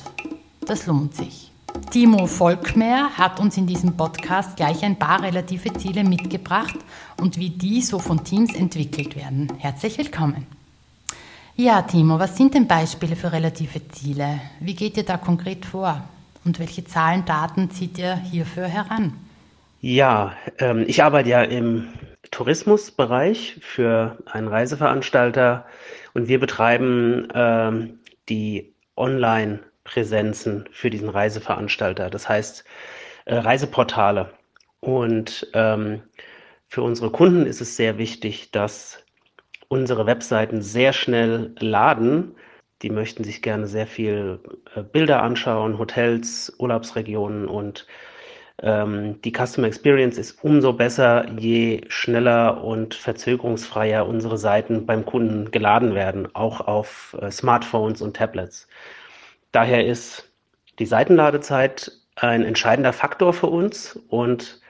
Das 0.65 0.87
lohnt 0.87 1.17
sich. 1.17 1.51
Timo 1.91 2.29
Volkmer 2.29 3.11
hat 3.19 3.41
uns 3.41 3.57
in 3.57 3.67
diesem 3.67 3.97
Podcast 3.97 4.57
gleich 4.57 4.85
ein 4.85 4.97
paar 4.97 5.21
relative 5.21 5.73
Ziele 5.73 6.05
mitgebracht 6.05 6.77
und 7.21 7.39
wie 7.39 7.51
die 7.51 7.83
so 7.83 7.99
von 7.99 8.23
Teams 8.23 8.55
entwickelt 8.55 9.17
werden. 9.17 9.49
Herzlich 9.59 9.99
willkommen. 9.99 10.47
Ja, 11.57 11.83
Timo, 11.83 12.21
was 12.21 12.37
sind 12.37 12.55
denn 12.55 12.69
Beispiele 12.69 13.17
für 13.17 13.33
relative 13.33 13.89
Ziele? 13.89 14.41
Wie 14.61 14.77
geht 14.77 14.97
ihr 14.97 15.05
da 15.05 15.17
konkret 15.17 15.67
vor? 15.67 16.05
Und 16.45 16.61
welche 16.61 16.85
Zahlen, 16.85 17.25
Daten 17.25 17.73
zieht 17.73 17.99
ihr 17.99 18.15
hierfür 18.15 18.69
heran? 18.69 19.15
Ja, 19.81 20.35
ähm, 20.61 20.85
ich 20.87 21.03
arbeite 21.03 21.31
ja 21.31 21.43
im 21.43 21.89
Tourismusbereich 22.31 23.57
für 23.61 24.19
einen 24.27 24.47
Reiseveranstalter 24.47 25.67
und 26.15 26.29
wir 26.29 26.41
betreiben 26.41 27.29
ähm, 27.35 28.01
die 28.29 28.75
Online-Präsenzen 28.97 30.69
für 30.73 30.91
diesen 30.91 31.09
Reiseveranstalter, 31.09 32.11
das 32.11 32.29
heißt 32.29 32.65
äh, 33.25 33.37
Reiseportale. 33.37 34.31
Und 34.81 35.49
ähm, 35.55 36.03
für 36.69 36.83
unsere 36.83 37.11
Kunden 37.11 37.47
ist 37.47 37.61
es 37.61 37.77
sehr 37.77 37.99
wichtig, 37.99 38.51
dass 38.51 39.05
unsere 39.69 40.07
Webseiten 40.07 40.61
sehr 40.61 40.93
schnell 40.93 41.55
laden. 41.59 42.35
Die 42.83 42.91
möchten 42.91 43.25
sich 43.25 43.43
gerne 43.43 43.67
sehr 43.67 43.87
viel 43.87 44.41
äh, 44.75 44.83
Bilder 44.83 45.23
anschauen, 45.23 45.79
Hotels, 45.79 46.53
Urlaubsregionen 46.59 47.47
und 47.47 47.87
ähm, 48.61 49.21
die 49.23 49.33
Customer 49.33 49.67
Experience 49.67 50.19
ist 50.19 50.43
umso 50.45 50.73
besser, 50.73 51.27
je 51.39 51.83
schneller 51.89 52.63
und 52.63 52.95
verzögerungsfreier 52.95 54.07
unsere 54.07 54.39
Seiten 54.39 54.87
beim 54.87 55.05
Kunden 55.05 55.51
geladen 55.51 55.95
werden, 55.95 56.29
auch 56.35 56.61
auf 56.61 57.17
äh, 57.21 57.31
Smartphones 57.31 58.03
und 58.03 58.17
Tablets. 58.17 58.69
Daher 59.53 59.87
ist 59.87 60.31
die 60.79 60.87
Seitenladezeit 60.87 61.93
ein 62.17 62.45
entscheidender 62.45 62.93
Faktor 62.93 63.33
für 63.33 63.47
uns 63.47 63.99
und 64.09 64.61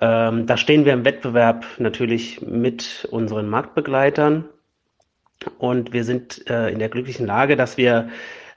ähm, 0.00 0.46
da 0.46 0.56
stehen 0.56 0.84
wir 0.84 0.92
im 0.92 1.04
Wettbewerb 1.04 1.64
natürlich 1.78 2.42
mit 2.42 3.08
unseren 3.10 3.48
Marktbegleitern 3.48 4.44
und 5.58 5.92
wir 5.92 6.04
sind 6.04 6.48
äh, 6.50 6.68
in 6.70 6.78
der 6.78 6.88
glücklichen 6.88 7.26
Lage, 7.26 7.56
dass 7.56 7.76
wir 7.76 8.08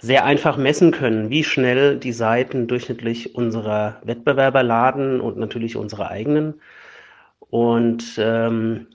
sehr 0.01 0.25
einfach 0.25 0.57
messen 0.57 0.91
können, 0.91 1.29
wie 1.29 1.43
schnell 1.43 1.97
die 1.97 2.11
Seiten 2.11 2.67
durchschnittlich 2.67 3.35
unserer 3.35 4.01
Wettbewerber 4.03 4.63
laden 4.63 5.21
und 5.21 5.37
natürlich 5.37 5.75
unsere 5.75 6.09
eigenen. 6.09 6.55
Und 7.51 8.15
ähm, 8.17 8.87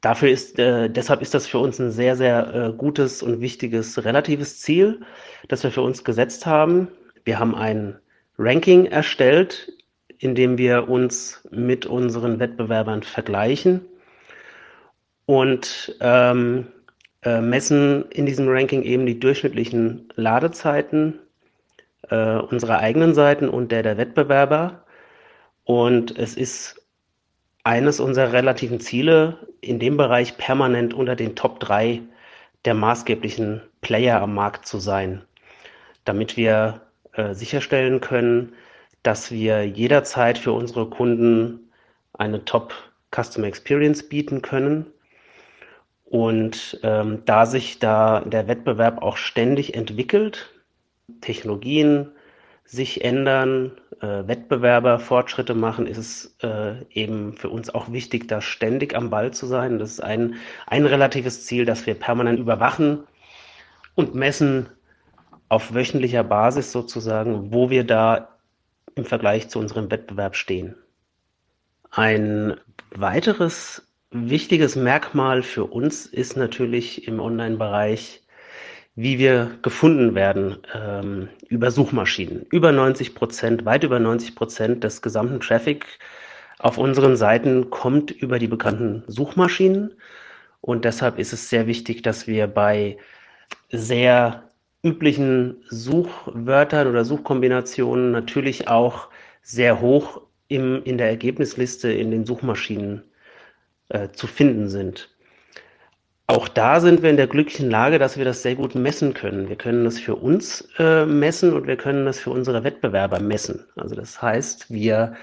dafür 0.00 0.30
ist, 0.30 0.58
äh, 0.58 0.88
deshalb 0.88 1.20
ist 1.20 1.34
das 1.34 1.46
für 1.46 1.58
uns 1.58 1.78
ein 1.78 1.90
sehr, 1.90 2.16
sehr 2.16 2.54
äh, 2.54 2.72
gutes 2.72 3.22
und 3.22 3.42
wichtiges 3.42 4.02
relatives 4.04 4.60
Ziel, 4.60 5.00
das 5.48 5.62
wir 5.62 5.70
für 5.70 5.82
uns 5.82 6.02
gesetzt 6.02 6.46
haben. 6.46 6.88
Wir 7.24 7.38
haben 7.38 7.54
ein 7.54 7.98
Ranking 8.38 8.86
erstellt, 8.86 9.70
in 10.18 10.34
dem 10.34 10.56
wir 10.56 10.88
uns 10.88 11.46
mit 11.50 11.84
unseren 11.84 12.40
Wettbewerbern 12.40 13.02
vergleichen. 13.02 13.82
Und 15.26 15.96
ähm, 16.00 16.68
äh, 17.24 17.40
messen 17.40 18.04
in 18.10 18.26
diesem 18.26 18.48
Ranking 18.48 18.82
eben 18.82 19.06
die 19.06 19.18
durchschnittlichen 19.18 20.08
Ladezeiten 20.14 21.18
äh, 22.10 22.36
unserer 22.36 22.78
eigenen 22.78 23.14
Seiten 23.14 23.48
und 23.48 23.72
der 23.72 23.82
der 23.82 23.96
Wettbewerber. 23.96 24.84
Und 25.64 26.16
es 26.18 26.36
ist 26.36 26.82
eines 27.64 27.98
unserer 27.98 28.32
relativen 28.32 28.78
Ziele, 28.80 29.38
in 29.62 29.78
dem 29.78 29.96
Bereich 29.96 30.36
permanent 30.36 30.92
unter 30.92 31.16
den 31.16 31.34
Top 31.34 31.60
3 31.60 32.02
der 32.66 32.74
maßgeblichen 32.74 33.62
Player 33.80 34.20
am 34.20 34.34
Markt 34.34 34.66
zu 34.66 34.78
sein, 34.78 35.22
damit 36.04 36.36
wir 36.36 36.82
äh, 37.12 37.34
sicherstellen 37.34 38.00
können, 38.02 38.52
dass 39.02 39.30
wir 39.30 39.66
jederzeit 39.66 40.36
für 40.36 40.52
unsere 40.52 40.88
Kunden 40.90 41.70
eine 42.12 42.44
Top 42.44 42.74
Customer 43.10 43.46
Experience 43.46 44.08
bieten 44.08 44.42
können 44.42 44.86
und 46.04 46.78
ähm, 46.82 47.22
da 47.24 47.46
sich 47.46 47.78
da 47.78 48.20
der 48.20 48.46
Wettbewerb 48.46 49.02
auch 49.02 49.16
ständig 49.16 49.74
entwickelt, 49.74 50.54
Technologien 51.20 52.10
sich 52.64 53.04
ändern, 53.04 53.72
äh, 54.00 54.26
Wettbewerber 54.26 54.98
Fortschritte 54.98 55.54
machen, 55.54 55.86
ist 55.86 55.98
es 55.98 56.36
äh, 56.42 56.84
eben 56.90 57.34
für 57.34 57.50
uns 57.50 57.74
auch 57.74 57.92
wichtig, 57.92 58.26
da 58.28 58.40
ständig 58.40 58.94
am 58.94 59.10
Ball 59.10 59.32
zu 59.32 59.46
sein. 59.46 59.78
Das 59.78 59.90
ist 59.90 60.02
ein, 60.02 60.36
ein 60.66 60.86
relatives 60.86 61.44
Ziel, 61.44 61.66
das 61.66 61.86
wir 61.86 61.94
permanent 61.94 62.38
überwachen 62.38 63.04
und 63.94 64.14
messen 64.14 64.68
auf 65.48 65.74
wöchentlicher 65.74 66.24
Basis 66.24 66.72
sozusagen, 66.72 67.52
wo 67.52 67.70
wir 67.70 67.84
da 67.84 68.28
im 68.94 69.04
Vergleich 69.04 69.48
zu 69.48 69.58
unserem 69.58 69.90
Wettbewerb 69.90 70.36
stehen. 70.36 70.76
Ein 71.90 72.56
weiteres 72.90 73.83
wichtiges 74.14 74.76
Merkmal 74.76 75.42
für 75.42 75.64
uns 75.64 76.06
ist 76.06 76.36
natürlich 76.36 77.08
im 77.08 77.18
Online-Bereich, 77.18 78.22
wie 78.94 79.18
wir 79.18 79.58
gefunden 79.62 80.14
werden 80.14 80.58
ähm, 80.72 81.28
über 81.48 81.72
Suchmaschinen. 81.72 82.46
Über 82.50 82.70
90 82.70 83.16
Prozent, 83.16 83.64
weit 83.64 83.82
über 83.82 83.98
90 83.98 84.36
Prozent 84.36 84.84
des 84.84 85.02
gesamten 85.02 85.40
Traffic 85.40 85.98
auf 86.60 86.78
unseren 86.78 87.16
Seiten 87.16 87.70
kommt 87.70 88.12
über 88.12 88.38
die 88.38 88.46
bekannten 88.46 89.02
Suchmaschinen. 89.08 89.94
Und 90.60 90.84
deshalb 90.84 91.18
ist 91.18 91.32
es 91.32 91.50
sehr 91.50 91.66
wichtig, 91.66 92.02
dass 92.02 92.28
wir 92.28 92.46
bei 92.46 92.96
sehr 93.70 94.48
üblichen 94.84 95.56
Suchwörtern 95.68 96.86
oder 96.86 97.04
Suchkombinationen 97.04 98.12
natürlich 98.12 98.68
auch 98.68 99.08
sehr 99.42 99.80
hoch 99.80 100.20
im, 100.46 100.84
in 100.84 100.98
der 100.98 101.08
Ergebnisliste 101.08 101.92
in 101.92 102.12
den 102.12 102.24
Suchmaschinen 102.24 103.02
äh, 103.88 104.10
zu 104.10 104.26
finden 104.26 104.68
sind. 104.68 105.10
Auch 106.26 106.48
da 106.48 106.80
sind 106.80 107.02
wir 107.02 107.10
in 107.10 107.18
der 107.18 107.26
glücklichen 107.26 107.70
Lage, 107.70 107.98
dass 107.98 108.16
wir 108.16 108.24
das 108.24 108.42
sehr 108.42 108.54
gut 108.54 108.74
messen 108.74 109.12
können. 109.12 109.48
Wir 109.50 109.56
können 109.56 109.84
das 109.84 109.98
für 109.98 110.16
uns 110.16 110.66
äh, 110.78 111.04
messen 111.04 111.52
und 111.52 111.66
wir 111.66 111.76
können 111.76 112.06
das 112.06 112.18
für 112.18 112.30
unsere 112.30 112.64
Wettbewerber 112.64 113.20
messen. 113.20 113.66
Also 113.76 113.94
das 113.94 114.22
heißt, 114.22 114.72
wir 114.72 115.16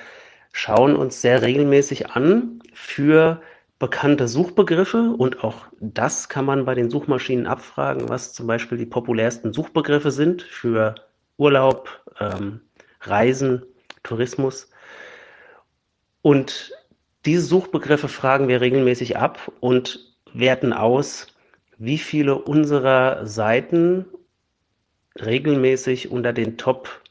schauen 0.51 0.95
uns 0.95 1.21
sehr 1.21 1.41
regelmäßig 1.41 2.11
an 2.11 2.61
für 2.73 3.41
bekannte 3.79 4.27
Suchbegriffe 4.27 5.15
und 5.17 5.43
auch 5.43 5.65
das 5.79 6.29
kann 6.29 6.45
man 6.45 6.65
bei 6.65 6.75
den 6.75 6.91
Suchmaschinen 6.91 7.47
abfragen, 7.47 8.09
was 8.09 8.33
zum 8.33 8.45
Beispiel 8.45 8.77
die 8.77 8.85
populärsten 8.85 9.53
Suchbegriffe 9.53 10.11
sind 10.11 10.43
für 10.43 10.93
Urlaub, 11.37 11.89
ähm, 12.19 12.61
Reisen, 13.01 13.63
Tourismus. 14.03 14.69
Und 16.21 16.71
diese 17.25 17.43
Suchbegriffe 17.43 18.07
fragen 18.07 18.47
wir 18.47 18.61
regelmäßig 18.61 19.17
ab 19.17 19.51
und 19.59 19.99
werten 20.33 20.73
aus, 20.73 21.27
wie 21.77 21.97
viele 21.97 22.35
unserer 22.35 23.25
Seiten 23.25 24.05
regelmäßig 25.19 26.09
unter 26.09 26.33
den 26.33 26.57
Top 26.57 27.01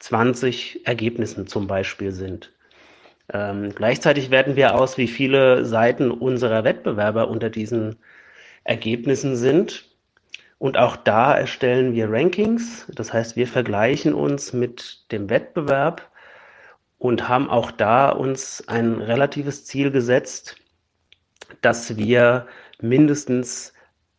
20 0.00 0.86
Ergebnissen 0.86 1.46
zum 1.46 1.66
Beispiel 1.66 2.12
sind. 2.12 2.52
Ähm, 3.32 3.74
gleichzeitig 3.74 4.30
werten 4.30 4.56
wir 4.56 4.74
aus, 4.74 4.96
wie 4.96 5.08
viele 5.08 5.64
Seiten 5.64 6.10
unserer 6.10 6.64
Wettbewerber 6.64 7.28
unter 7.28 7.50
diesen 7.50 7.96
Ergebnissen 8.64 9.36
sind. 9.36 9.84
Und 10.58 10.76
auch 10.76 10.96
da 10.96 11.36
erstellen 11.36 11.94
wir 11.94 12.10
Rankings. 12.10 12.86
Das 12.94 13.12
heißt, 13.12 13.36
wir 13.36 13.46
vergleichen 13.46 14.14
uns 14.14 14.52
mit 14.52 15.10
dem 15.12 15.30
Wettbewerb 15.30 16.10
und 16.98 17.28
haben 17.28 17.48
auch 17.48 17.70
da 17.70 18.10
uns 18.10 18.66
ein 18.68 19.00
relatives 19.00 19.64
Ziel 19.64 19.90
gesetzt, 19.90 20.56
dass 21.62 21.96
wir 21.96 22.46
mindestens 22.80 23.72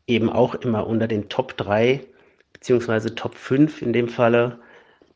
eben 0.07 0.29
auch 0.29 0.55
immer 0.55 0.87
unter 0.87 1.07
den 1.07 1.29
Top 1.29 1.55
3 1.57 2.05
beziehungsweise 2.53 3.15
Top 3.15 3.35
5 3.35 3.81
in 3.81 3.93
dem 3.93 4.09
Falle 4.09 4.59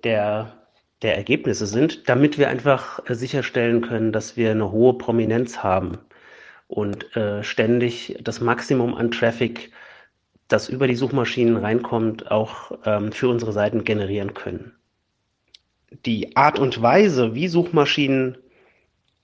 der, 0.04 0.65
der 1.02 1.17
Ergebnisse 1.17 1.65
sind, 1.65 2.08
damit 2.08 2.38
wir 2.38 2.49
einfach 2.49 3.02
sicherstellen 3.10 3.82
können, 3.82 4.12
dass 4.12 4.38
wir 4.38 4.52
eine 4.52 4.71
hohe 4.71 4.97
Prominenz 4.97 5.60
haben 5.60 5.97
und 6.67 7.15
äh, 7.15 7.43
ständig 7.43 8.17
das 8.21 8.41
Maximum 8.41 8.95
an 8.95 9.12
Traffic, 9.12 9.71
das 10.47 10.69
über 10.69 10.88
die 10.88 10.95
Suchmaschinen 10.95 11.58
reinkommt, 11.58 12.32
auch 12.32 12.71
ähm, 12.86 13.12
für 13.12 13.30
unsere 13.30 13.52
Seiten 13.52 13.84
generieren 13.84 14.34
können. 14.34 14.73
Die 16.06 16.36
Art 16.36 16.60
und 16.60 16.82
Weise, 16.82 17.36
wie 17.36 17.47
Suchmaschinen 17.47 18.38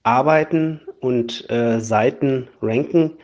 arbeiten 0.04 0.82
und 1.00 1.50
äh, 1.50 1.80
Seiten 1.80 2.48
ranken, 2.62 3.18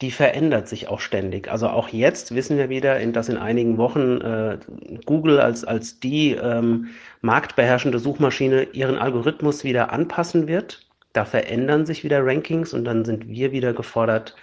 die 0.00 0.10
verändert 0.10 0.68
sich 0.68 0.88
auch 0.88 1.00
ständig. 1.00 1.50
Also 1.50 1.68
auch 1.68 1.88
jetzt 1.88 2.34
wissen 2.34 2.58
wir 2.58 2.68
wieder, 2.68 2.98
dass 3.06 3.28
in 3.28 3.38
einigen 3.38 3.78
Wochen 3.78 4.20
äh, 4.20 4.58
Google 5.06 5.40
als, 5.40 5.64
als 5.64 6.00
die 6.00 6.32
ähm, 6.32 6.88
marktbeherrschende 7.22 7.98
Suchmaschine 7.98 8.64
ihren 8.72 8.98
Algorithmus 8.98 9.64
wieder 9.64 9.92
anpassen 9.92 10.48
wird. 10.48 10.86
Da 11.12 11.24
verändern 11.24 11.86
sich 11.86 12.02
wieder 12.02 12.26
Rankings 12.26 12.74
und 12.74 12.84
dann 12.84 13.04
sind 13.04 13.28
wir 13.28 13.52
wieder 13.52 13.72
gefordert, 13.72 14.34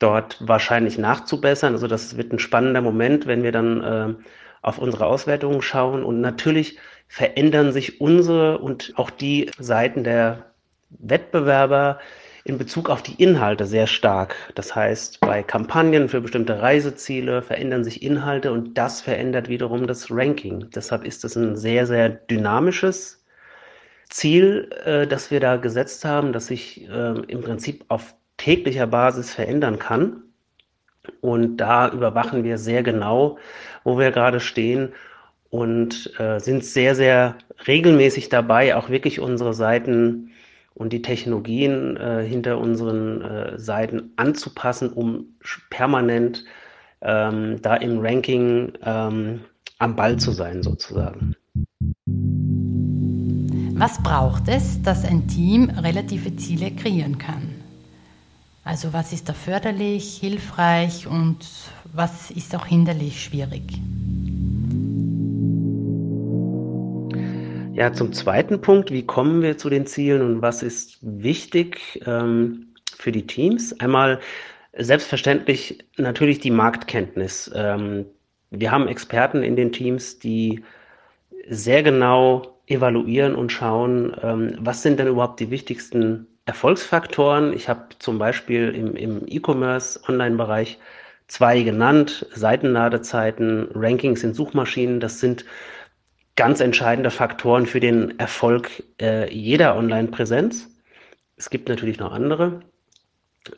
dort 0.00 0.36
wahrscheinlich 0.40 0.98
nachzubessern. 0.98 1.74
Also 1.74 1.86
das 1.86 2.16
wird 2.16 2.32
ein 2.32 2.40
spannender 2.40 2.80
Moment, 2.80 3.26
wenn 3.26 3.44
wir 3.44 3.52
dann 3.52 3.82
äh, 3.82 4.14
auf 4.62 4.78
unsere 4.78 5.06
Auswertungen 5.06 5.62
schauen. 5.62 6.02
Und 6.04 6.20
natürlich 6.20 6.78
verändern 7.08 7.72
sich 7.72 8.00
unsere 8.00 8.58
und 8.58 8.92
auch 8.96 9.10
die 9.10 9.50
Seiten 9.58 10.04
der 10.04 10.46
Wettbewerber 10.88 11.98
in 12.44 12.58
Bezug 12.58 12.90
auf 12.90 13.02
die 13.02 13.22
Inhalte 13.22 13.66
sehr 13.66 13.86
stark. 13.86 14.34
Das 14.54 14.74
heißt, 14.74 15.20
bei 15.20 15.42
Kampagnen 15.42 16.08
für 16.08 16.20
bestimmte 16.20 16.60
Reiseziele 16.60 17.42
verändern 17.42 17.84
sich 17.84 18.02
Inhalte 18.02 18.50
und 18.52 18.76
das 18.76 19.00
verändert 19.00 19.48
wiederum 19.48 19.86
das 19.86 20.10
Ranking. 20.10 20.68
Deshalb 20.74 21.04
ist 21.04 21.24
es 21.24 21.36
ein 21.36 21.56
sehr, 21.56 21.86
sehr 21.86 22.08
dynamisches 22.08 23.24
Ziel, 24.08 24.70
äh, 24.84 25.06
das 25.06 25.30
wir 25.30 25.40
da 25.40 25.56
gesetzt 25.56 26.04
haben, 26.04 26.32
das 26.32 26.46
sich 26.46 26.88
äh, 26.88 27.20
im 27.28 27.42
Prinzip 27.42 27.84
auf 27.88 28.14
täglicher 28.36 28.86
Basis 28.86 29.32
verändern 29.32 29.78
kann. 29.78 30.22
Und 31.20 31.56
da 31.56 31.90
überwachen 31.90 32.44
wir 32.44 32.58
sehr 32.58 32.82
genau, 32.82 33.38
wo 33.84 33.98
wir 33.98 34.10
gerade 34.10 34.40
stehen 34.40 34.92
und 35.50 36.18
äh, 36.18 36.38
sind 36.38 36.64
sehr, 36.64 36.94
sehr 36.94 37.36
regelmäßig 37.66 38.28
dabei, 38.28 38.76
auch 38.76 38.88
wirklich 38.88 39.20
unsere 39.20 39.54
Seiten 39.54 40.30
und 40.74 40.92
die 40.92 41.02
Technologien 41.02 41.96
äh, 41.96 42.24
hinter 42.24 42.58
unseren 42.58 43.22
äh, 43.22 43.58
Seiten 43.58 44.12
anzupassen, 44.16 44.92
um 44.92 45.26
permanent 45.70 46.44
ähm, 47.02 47.60
da 47.60 47.76
im 47.76 47.98
Ranking 48.00 48.72
ähm, 48.84 49.40
am 49.78 49.96
Ball 49.96 50.16
zu 50.16 50.30
sein, 50.30 50.62
sozusagen. 50.62 51.36
Was 53.74 54.02
braucht 54.02 54.48
es, 54.48 54.80
dass 54.82 55.04
ein 55.04 55.26
Team 55.26 55.70
relative 55.70 56.36
Ziele 56.36 56.70
kreieren 56.70 57.18
kann? 57.18 57.51
Also 58.64 58.92
was 58.92 59.12
ist 59.12 59.28
da 59.28 59.32
förderlich, 59.32 60.18
hilfreich 60.18 61.08
und 61.08 61.38
was 61.92 62.30
ist 62.30 62.54
auch 62.54 62.66
hinderlich 62.66 63.22
schwierig? 63.22 63.62
Ja, 67.74 67.92
zum 67.92 68.12
zweiten 68.12 68.60
Punkt, 68.60 68.92
wie 68.92 69.04
kommen 69.04 69.42
wir 69.42 69.58
zu 69.58 69.68
den 69.68 69.86
Zielen 69.86 70.22
und 70.22 70.42
was 70.42 70.62
ist 70.62 70.98
wichtig 71.00 72.00
ähm, 72.06 72.68
für 72.96 73.10
die 73.10 73.26
Teams? 73.26 73.78
Einmal 73.80 74.20
selbstverständlich 74.78 75.78
natürlich 75.96 76.38
die 76.38 76.50
Marktkenntnis. 76.52 77.50
Ähm, 77.54 78.06
wir 78.50 78.70
haben 78.70 78.86
Experten 78.86 79.42
in 79.42 79.56
den 79.56 79.72
Teams, 79.72 80.20
die 80.20 80.62
sehr 81.48 81.82
genau 81.82 82.60
evaluieren 82.66 83.34
und 83.34 83.50
schauen, 83.50 84.14
ähm, 84.22 84.56
was 84.60 84.82
sind 84.82 85.00
denn 85.00 85.08
überhaupt 85.08 85.40
die 85.40 85.50
wichtigsten 85.50 86.28
Erfolgsfaktoren. 86.44 87.52
Ich 87.52 87.68
habe 87.68 87.86
zum 87.98 88.18
Beispiel 88.18 88.70
im, 88.70 88.96
im 88.96 89.22
E-Commerce, 89.26 90.00
Online-Bereich 90.08 90.78
zwei 91.28 91.62
genannt, 91.62 92.26
Seitenladezeiten, 92.34 93.68
Rankings 93.74 94.24
in 94.24 94.34
Suchmaschinen. 94.34 95.00
Das 95.00 95.20
sind 95.20 95.44
ganz 96.36 96.60
entscheidende 96.60 97.10
Faktoren 97.10 97.66
für 97.66 97.80
den 97.80 98.18
Erfolg 98.18 98.82
äh, 99.00 99.32
jeder 99.32 99.76
Online-Präsenz. 99.76 100.68
Es 101.36 101.50
gibt 101.50 101.68
natürlich 101.68 101.98
noch 101.98 102.12
andere. 102.12 102.60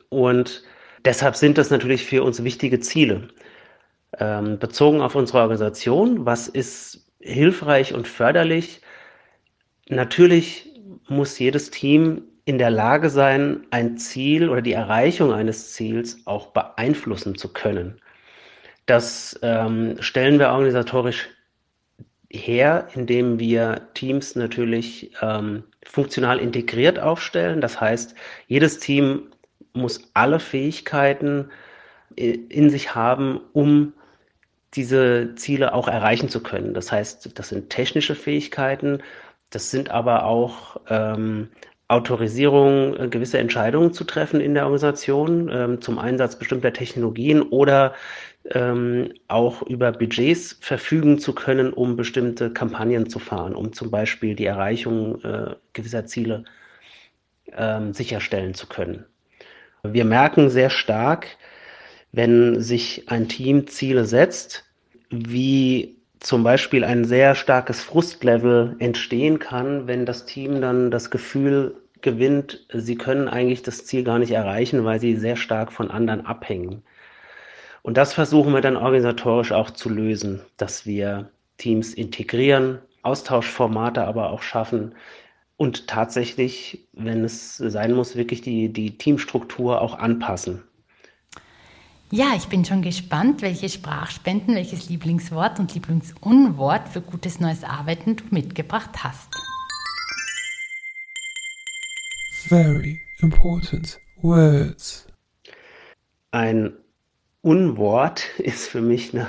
Und 0.09 0.63
deshalb 1.05 1.37
sind 1.37 1.59
das 1.59 1.71
natürlich 1.71 2.05
für 2.05 2.23
uns 2.23 2.45
wichtige 2.45 2.81
Ziele. 2.81 3.29
Ähm, 4.19 4.59
bezogen 4.59 5.01
auf 5.01 5.15
unsere 5.15 5.39
Organisation, 5.39 6.25
was 6.27 6.49
ist 6.49 7.11
hilfreich 7.21 7.95
und 7.95 8.07
förderlich? 8.07 8.83
Natürlich 9.89 10.71
muss 11.09 11.39
jedes 11.39 11.71
Team 11.71 12.23
in 12.45 12.59
der 12.59 12.71
Lage 12.71 13.09
sein, 13.11 13.67
ein 13.71 13.97
Ziel 13.97 14.49
oder 14.49 14.63
die 14.63 14.73
Erreichung 14.73 15.33
eines 15.33 15.73
Ziels 15.73 16.19
auch 16.27 16.49
beeinflussen 16.49 17.37
zu 17.37 17.53
können. 17.53 18.01
Das 18.87 19.39
ähm, 19.43 19.97
stellen 20.01 20.39
wir 20.39 20.51
organisatorisch 20.51 21.29
her, 22.31 22.89
indem 22.95 23.39
wir 23.39 23.89
Teams 23.95 24.37
natürlich 24.37 25.13
ähm, 25.23 25.65
funktional 25.85 26.39
integriert 26.39 26.99
aufstellen. 26.99 27.61
Das 27.61 27.81
heißt, 27.81 28.15
jedes 28.47 28.79
Team 28.79 29.31
muss 29.73 30.11
alle 30.15 30.41
Fähigkeiten 30.41 31.51
äh, 32.17 32.33
in 32.49 32.69
sich 32.71 32.95
haben, 32.95 33.41
um 33.53 33.95
diese 34.75 35.35
Ziele 35.37 35.73
auch 35.73 35.89
erreichen 35.89 36.29
zu 36.29 36.43
können. 36.43 36.75
Das 36.75 36.91
heißt, 36.91 37.39
das 37.39 37.49
sind 37.49 37.71
technische 37.71 38.15
Fähigkeiten, 38.15 39.03
das 39.51 39.71
sind 39.71 39.91
aber 39.91 40.25
auch 40.25 40.81
ähm, 40.89 41.49
Autorisierung, 41.89 42.97
äh, 42.97 43.09
gewisse 43.09 43.39
Entscheidungen 43.39 43.93
zu 43.93 44.05
treffen 44.05 44.41
in 44.41 44.55
der 44.55 44.65
Organisation 44.65 45.51
ähm, 45.53 45.81
zum 45.81 45.99
Einsatz 45.99 46.39
bestimmter 46.39 46.73
Technologien 46.73 47.43
oder 47.43 47.95
ähm, 48.51 49.13
auch 49.29 49.63
über 49.63 49.93
Budgets 49.93 50.59
verfügen 50.61 51.19
zu 51.19 51.35
können, 51.35 51.73
um 51.73 51.97
bestimmte 51.97 52.53
Kampagnen 52.53 53.09
zu 53.09 53.19
fahren, 53.19 53.55
um 53.55 53.73
zum 53.73 53.91
Beispiel 53.91 54.35
die 54.35 54.47
Erreichung 54.47 55.23
äh, 55.23 55.55
gewisser 55.73 56.07
Ziele 56.07 56.45
ähm, 57.53 57.93
sicherstellen 57.93 58.55
zu 58.55 58.67
können. 58.67 59.05
Wir 59.83 60.05
merken 60.05 60.49
sehr 60.49 60.71
stark, 60.71 61.37
wenn 62.13 62.61
sich 62.61 63.09
ein 63.09 63.29
Team 63.29 63.67
Ziele 63.67 64.05
setzt, 64.07 64.65
wie 65.11 65.99
zum 66.25 66.43
Beispiel 66.43 66.85
ein 66.85 67.05
sehr 67.05 67.35
starkes 67.35 67.83
Frustlevel 67.83 68.77
entstehen 68.79 69.39
kann, 69.39 69.87
wenn 69.87 70.07
das 70.07 70.25
Team 70.25 70.61
dann 70.63 70.91
das 70.91 71.11
Gefühl 71.11 71.77
gewinnt, 72.01 72.67
sie 72.73 72.97
können 72.97 73.29
eigentlich 73.29 73.63
das 73.63 73.85
Ziel 73.85 74.05
gar 74.05 74.19
nicht 74.19 74.33
erreichen, 74.33 74.85
weil 74.85 75.01
sie 75.01 75.17
sehr 75.17 75.37
stark 75.37 75.71
von 75.71 75.91
anderen 75.91 76.25
abhängen. 76.25 76.83
Und 77.83 77.99
das 77.99 78.15
versuchen 78.15 78.55
wir 78.55 78.63
dann 78.63 78.79
organisatorisch 78.79 79.53
auch 79.53 79.71
zu 79.71 79.91
lösen, 79.91 80.41
dass 80.57 80.87
wir 80.87 81.31
Teams 81.59 81.93
integrieren, 81.93 82.79
Austauschformate 83.03 84.05
aber 84.05 84.31
auch 84.31 84.43
schaffen 84.43 84.95
und 85.59 85.89
tatsächlich, 85.89 86.89
wenn 86.95 87.23
es 87.25 87.59
sein 87.59 87.93
muss, 87.93 88.17
wirklich 88.17 88.41
die, 88.41 88.73
die 88.73 88.97
Teamstruktur 88.97 89.83
auch 89.83 89.99
anpassen. 89.99 90.65
Ja, 92.11 92.35
ich 92.37 92.49
bin 92.49 92.65
schon 92.65 92.83
gespannt, 92.83 93.41
welche 93.41 93.69
Sprachspenden, 93.69 94.55
welches 94.55 94.89
Lieblingswort 94.89 95.59
und 95.59 95.75
Lieblingsunwort 95.75 96.89
für 96.89 97.01
gutes 97.01 97.41
neues 97.41 97.65
Arbeiten 97.65 98.17
du 98.17 98.25
mitgebracht 98.31 99.03
hast. 99.03 99.31
Very 102.47 103.01
important 103.21 103.99
words. 104.21 105.07
Ein 106.31 106.75
Unwort 107.41 108.29
ist 108.39 108.69
für 108.69 108.83
mich 108.83 109.15
eine, 109.15 109.27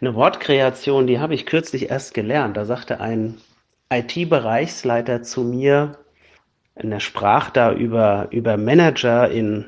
eine 0.00 0.14
Wortkreation, 0.14 1.06
die 1.06 1.20
habe 1.20 1.34
ich 1.34 1.46
kürzlich 1.46 1.88
erst 1.88 2.14
gelernt. 2.14 2.56
Da 2.56 2.64
sagte 2.64 3.00
ein 3.00 3.38
IT-Bereichsleiter 3.90 5.22
zu 5.22 5.44
mir, 5.44 5.98
in 6.74 6.90
der 6.90 7.00
Sprach 7.00 7.50
da 7.50 7.72
über, 7.72 8.28
über 8.32 8.56
Manager 8.56 9.30
in 9.30 9.66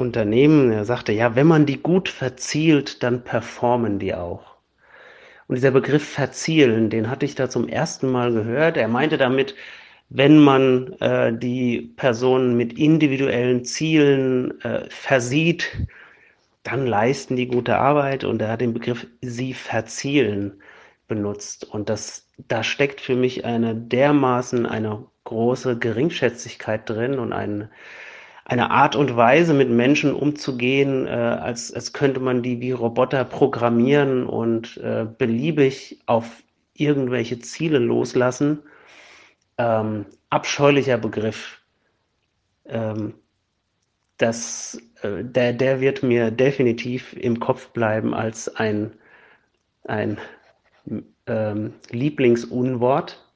Unternehmen, 0.00 0.72
er 0.72 0.84
sagte, 0.84 1.12
ja, 1.12 1.34
wenn 1.34 1.46
man 1.46 1.66
die 1.66 1.78
gut 1.78 2.08
verzielt, 2.08 3.02
dann 3.02 3.24
performen 3.24 3.98
die 3.98 4.14
auch. 4.14 4.56
Und 5.46 5.56
dieser 5.56 5.70
Begriff 5.70 6.06
verzielen, 6.06 6.90
den 6.90 7.10
hatte 7.10 7.24
ich 7.24 7.34
da 7.34 7.48
zum 7.48 7.68
ersten 7.68 8.10
Mal 8.10 8.32
gehört. 8.32 8.76
Er 8.76 8.88
meinte 8.88 9.16
damit, 9.18 9.54
wenn 10.10 10.38
man 10.38 10.92
äh, 11.00 11.32
die 11.36 11.92
Personen 11.96 12.56
mit 12.56 12.78
individuellen 12.78 13.64
Zielen 13.64 14.60
äh, 14.62 14.88
versieht, 14.90 15.86
dann 16.62 16.86
leisten 16.86 17.36
die 17.36 17.46
gute 17.46 17.78
Arbeit 17.78 18.24
und 18.24 18.42
er 18.42 18.52
hat 18.52 18.60
den 18.60 18.74
Begriff 18.74 19.06
sie 19.22 19.54
verzielen 19.54 20.62
benutzt. 21.08 21.64
Und 21.64 21.88
das, 21.88 22.26
da 22.36 22.62
steckt 22.62 23.00
für 23.00 23.16
mich 23.16 23.44
eine 23.44 23.74
dermaßen 23.74 24.66
eine 24.66 25.06
große 25.24 25.78
Geringschätzigkeit 25.78 26.88
drin 26.88 27.18
und 27.18 27.32
ein, 27.32 27.70
eine 28.48 28.70
Art 28.70 28.96
und 28.96 29.14
Weise, 29.14 29.52
mit 29.52 29.68
Menschen 29.68 30.14
umzugehen, 30.14 31.06
äh, 31.06 31.10
als, 31.10 31.72
als 31.72 31.92
könnte 31.92 32.18
man 32.18 32.42
die 32.42 32.60
wie 32.60 32.72
Roboter 32.72 33.24
programmieren 33.24 34.26
und 34.26 34.78
äh, 34.78 35.06
beliebig 35.06 36.00
auf 36.06 36.42
irgendwelche 36.72 37.38
Ziele 37.40 37.78
loslassen. 37.78 38.60
Ähm, 39.58 40.06
abscheulicher 40.30 40.96
Begriff. 40.96 41.60
Ähm, 42.64 43.14
das, 44.16 44.80
äh, 45.02 45.22
der, 45.24 45.52
der 45.52 45.82
wird 45.82 46.02
mir 46.02 46.30
definitiv 46.30 47.12
im 47.12 47.40
Kopf 47.40 47.68
bleiben 47.68 48.14
als 48.14 48.56
ein, 48.56 48.94
ein 49.84 50.16
ähm, 51.26 51.74
Lieblingsunwort. 51.90 53.27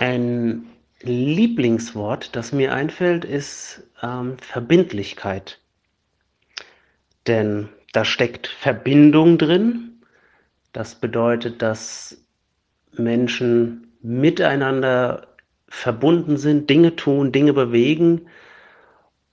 Ein 0.00 0.68
Lieblingswort, 1.02 2.36
das 2.36 2.52
mir 2.52 2.72
einfällt, 2.72 3.24
ist 3.24 3.82
ähm, 4.00 4.36
Verbindlichkeit. 4.38 5.58
Denn 7.26 7.68
da 7.92 8.04
steckt 8.04 8.46
Verbindung 8.46 9.38
drin. 9.38 10.00
Das 10.72 10.94
bedeutet, 10.94 11.62
dass 11.62 12.24
Menschen 12.92 13.92
miteinander 14.00 15.26
verbunden 15.68 16.36
sind, 16.36 16.70
Dinge 16.70 16.94
tun, 16.94 17.32
Dinge 17.32 17.52
bewegen. 17.52 18.28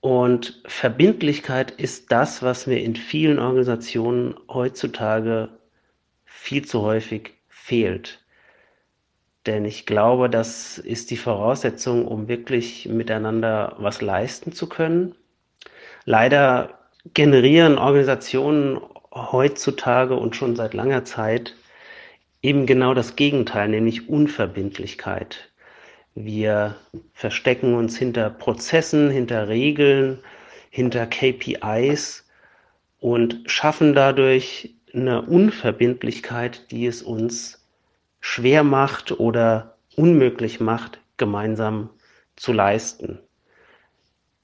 Und 0.00 0.60
Verbindlichkeit 0.66 1.70
ist 1.70 2.10
das, 2.10 2.42
was 2.42 2.66
mir 2.66 2.82
in 2.82 2.96
vielen 2.96 3.38
Organisationen 3.38 4.34
heutzutage 4.48 5.48
viel 6.24 6.64
zu 6.64 6.82
häufig 6.82 7.34
fehlt. 7.46 8.25
Denn 9.46 9.64
ich 9.64 9.86
glaube, 9.86 10.28
das 10.28 10.78
ist 10.78 11.10
die 11.10 11.16
Voraussetzung, 11.16 12.06
um 12.06 12.28
wirklich 12.28 12.88
miteinander 12.88 13.76
was 13.78 14.02
leisten 14.02 14.52
zu 14.52 14.68
können. 14.68 15.14
Leider 16.04 16.78
generieren 17.14 17.78
Organisationen 17.78 18.80
heutzutage 19.14 20.16
und 20.16 20.36
schon 20.36 20.56
seit 20.56 20.74
langer 20.74 21.04
Zeit 21.04 21.54
eben 22.42 22.66
genau 22.66 22.94
das 22.94 23.16
Gegenteil, 23.16 23.68
nämlich 23.68 24.08
Unverbindlichkeit. 24.08 25.50
Wir 26.14 26.76
verstecken 27.12 27.74
uns 27.74 27.96
hinter 27.96 28.30
Prozessen, 28.30 29.10
hinter 29.10 29.48
Regeln, 29.48 30.20
hinter 30.70 31.06
KPIs 31.06 32.26
und 32.98 33.42
schaffen 33.46 33.94
dadurch 33.94 34.74
eine 34.92 35.22
Unverbindlichkeit, 35.22 36.70
die 36.70 36.86
es 36.86 37.02
uns 37.02 37.65
schwer 38.20 38.64
macht 38.64 39.12
oder 39.12 39.76
unmöglich 39.96 40.60
macht, 40.60 41.00
gemeinsam 41.16 41.90
zu 42.36 42.52
leisten. 42.52 43.18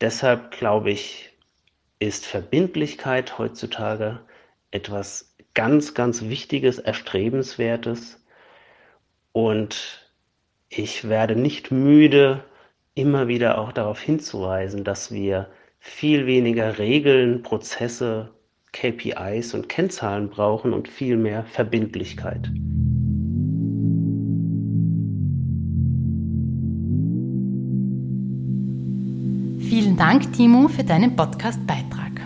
Deshalb 0.00 0.50
glaube 0.50 0.90
ich, 0.90 1.36
ist 1.98 2.26
Verbindlichkeit 2.26 3.38
heutzutage 3.38 4.20
etwas 4.72 5.36
ganz, 5.54 5.94
ganz 5.94 6.22
Wichtiges, 6.22 6.78
Erstrebenswertes. 6.78 8.24
Und 9.32 10.10
ich 10.68 11.08
werde 11.08 11.36
nicht 11.36 11.70
müde, 11.70 12.42
immer 12.94 13.28
wieder 13.28 13.58
auch 13.58 13.72
darauf 13.72 14.00
hinzuweisen, 14.00 14.84
dass 14.84 15.12
wir 15.12 15.50
viel 15.78 16.26
weniger 16.26 16.78
Regeln, 16.78 17.42
Prozesse, 17.42 18.30
KPIs 18.72 19.54
und 19.54 19.68
Kennzahlen 19.68 20.30
brauchen 20.30 20.72
und 20.72 20.88
viel 20.88 21.16
mehr 21.16 21.44
Verbindlichkeit. 21.44 22.50
Vielen 29.92 30.08
Dank, 30.08 30.32
Timo, 30.32 30.68
für 30.68 30.84
deinen 30.84 31.16
Podcast-Beitrag. 31.16 32.22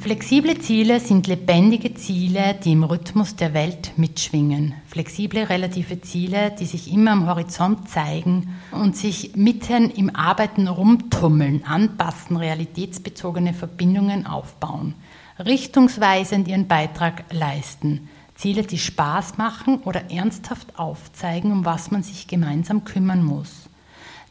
Flexible 0.00 0.58
Ziele 0.58 0.98
sind 0.98 1.28
lebendige 1.28 1.94
Ziele, 1.94 2.56
die 2.64 2.72
im 2.72 2.82
Rhythmus 2.82 3.36
der 3.36 3.54
Welt 3.54 3.92
mitschwingen. 3.96 4.74
Flexible 4.88 5.44
relative 5.44 6.00
Ziele, 6.00 6.52
die 6.58 6.66
sich 6.66 6.92
immer 6.92 7.12
am 7.12 7.28
Horizont 7.28 7.88
zeigen 7.88 8.56
und 8.72 8.96
sich 8.96 9.36
mitten 9.36 9.88
im 9.90 10.16
Arbeiten 10.16 10.66
rumtummeln, 10.66 11.62
anpassen, 11.64 12.36
realitätsbezogene 12.36 13.54
Verbindungen 13.54 14.26
aufbauen, 14.26 14.94
richtungsweisend 15.38 16.48
ihren 16.48 16.66
Beitrag 16.66 17.22
leisten. 17.30 18.08
Ziele, 18.34 18.64
die 18.64 18.78
Spaß 18.78 19.38
machen 19.38 19.78
oder 19.84 20.10
ernsthaft 20.10 20.76
aufzeigen, 20.76 21.52
um 21.52 21.64
was 21.64 21.92
man 21.92 22.02
sich 22.02 22.26
gemeinsam 22.26 22.82
kümmern 22.82 23.24
muss 23.24 23.68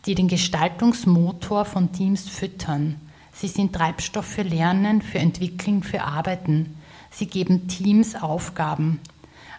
die 0.06 0.16
den 0.16 0.28
Gestaltungsmotor 0.28 1.66
von 1.66 1.92
Teams 1.92 2.28
füttern. 2.28 3.00
Sie 3.34 3.48
sind 3.48 3.74
Treibstoff 3.74 4.26
für 4.26 4.42
Lernen, 4.42 5.02
für 5.02 5.20
Entwickeln, 5.20 5.84
für 5.84 6.04
Arbeiten. 6.04 6.76
Sie 7.12 7.28
geben 7.28 7.68
Teams 7.68 8.16
Aufgaben. 8.16 9.00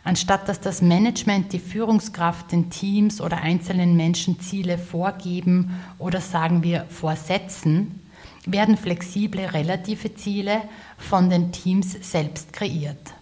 Anstatt 0.04 0.48
dass 0.48 0.60
das 0.60 0.82
Management, 0.82 1.52
die 1.52 1.60
Führungskraft 1.60 2.50
den 2.50 2.70
Teams 2.70 3.20
oder 3.20 3.38
einzelnen 3.38 3.96
Menschen 3.96 4.40
Ziele 4.40 4.78
vorgeben 4.78 5.80
oder 5.98 6.20
sagen 6.20 6.64
wir 6.64 6.86
vorsetzen, 6.88 8.00
werden 8.44 8.76
flexible 8.76 9.46
relative 9.46 10.14
Ziele 10.16 10.62
von 10.98 11.30
den 11.30 11.52
Teams 11.52 11.96
selbst 12.00 12.52
kreiert. 12.52 13.14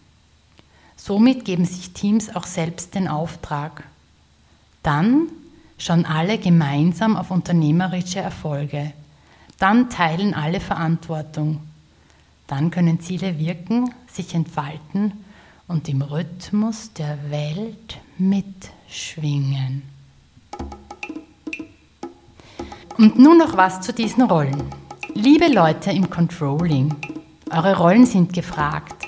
Somit 0.96 1.44
geben 1.44 1.66
sich 1.66 1.92
Teams 1.92 2.34
auch 2.34 2.46
selbst 2.46 2.94
den 2.94 3.08
Auftrag. 3.08 3.84
Dann 4.82 5.28
schauen 5.80 6.04
alle 6.04 6.38
gemeinsam 6.38 7.16
auf 7.16 7.30
unternehmerische 7.30 8.20
Erfolge. 8.20 8.92
Dann 9.58 9.88
teilen 9.90 10.34
alle 10.34 10.60
Verantwortung. 10.60 11.60
Dann 12.46 12.70
können 12.70 13.00
Ziele 13.00 13.38
wirken, 13.38 13.90
sich 14.06 14.34
entfalten 14.34 15.12
und 15.68 15.88
im 15.88 16.02
Rhythmus 16.02 16.92
der 16.92 17.18
Welt 17.30 17.98
mitschwingen. 18.18 19.82
Und 22.98 23.18
nun 23.18 23.38
noch 23.38 23.56
was 23.56 23.80
zu 23.80 23.94
diesen 23.94 24.24
Rollen. 24.24 24.62
Liebe 25.14 25.48
Leute 25.48 25.90
im 25.92 26.10
Controlling, 26.10 26.94
eure 27.50 27.78
Rollen 27.78 28.04
sind 28.04 28.34
gefragt. 28.34 29.06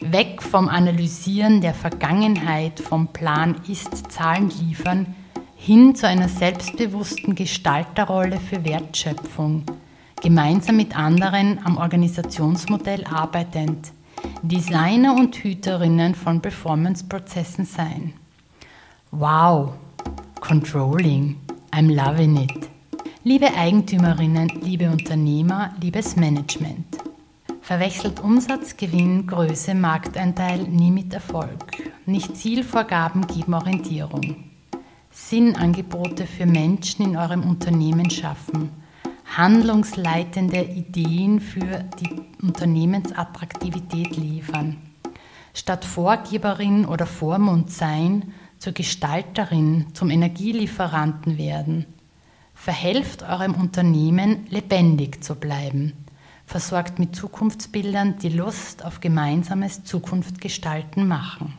Weg 0.00 0.42
vom 0.42 0.68
Analysieren 0.68 1.60
der 1.60 1.74
Vergangenheit, 1.74 2.78
vom 2.78 3.08
Plan 3.08 3.56
ist 3.66 4.12
Zahlen 4.12 4.50
liefern, 4.50 5.14
hin 5.64 5.94
zu 5.94 6.08
einer 6.08 6.28
selbstbewussten 6.28 7.36
Gestalterrolle 7.36 8.40
für 8.40 8.64
Wertschöpfung, 8.64 9.62
gemeinsam 10.20 10.76
mit 10.76 10.98
anderen 10.98 11.60
am 11.64 11.76
Organisationsmodell 11.76 13.04
arbeitend, 13.04 13.92
Designer 14.42 15.14
und 15.14 15.36
Hüterinnen 15.36 16.16
von 16.16 16.40
Performance-Prozessen 16.40 17.64
sein. 17.64 18.12
Wow, 19.12 19.74
Controlling, 20.40 21.36
I'm 21.70 21.94
loving 21.94 22.38
it. 22.38 22.68
Liebe 23.22 23.54
Eigentümerinnen, 23.56 24.48
liebe 24.62 24.90
Unternehmer, 24.90 25.76
liebes 25.80 26.16
Management. 26.16 26.98
Verwechselt 27.60 28.18
Umsatz, 28.18 28.76
Gewinn, 28.76 29.28
Größe, 29.28 29.76
Markteinteil 29.76 30.64
nie 30.64 30.90
mit 30.90 31.14
Erfolg. 31.14 31.66
Nicht 32.04 32.36
Zielvorgaben 32.36 33.28
geben 33.28 33.54
Orientierung. 33.54 34.51
Sinnangebote 35.12 36.26
für 36.26 36.46
Menschen 36.46 37.04
in 37.04 37.16
eurem 37.18 37.42
Unternehmen 37.42 38.08
schaffen, 38.08 38.70
handlungsleitende 39.36 40.62
Ideen 40.62 41.38
für 41.38 41.84
die 42.00 42.22
Unternehmensattraktivität 42.40 44.16
liefern. 44.16 44.78
Statt 45.54 45.84
Vorgeberin 45.84 46.86
oder 46.86 47.06
Vormund 47.06 47.70
sein, 47.70 48.32
zur 48.58 48.72
Gestalterin, 48.72 49.86
zum 49.92 50.08
Energielieferanten 50.08 51.36
werden. 51.36 51.84
Verhelft 52.54 53.22
eurem 53.22 53.54
Unternehmen, 53.54 54.46
lebendig 54.48 55.22
zu 55.22 55.34
bleiben. 55.34 55.92
Versorgt 56.46 56.98
mit 56.98 57.14
Zukunftsbildern, 57.14 58.18
die 58.18 58.28
Lust 58.30 58.84
auf 58.84 59.00
gemeinsames 59.00 59.84
Zukunftgestalten 59.84 61.06
machen. 61.06 61.54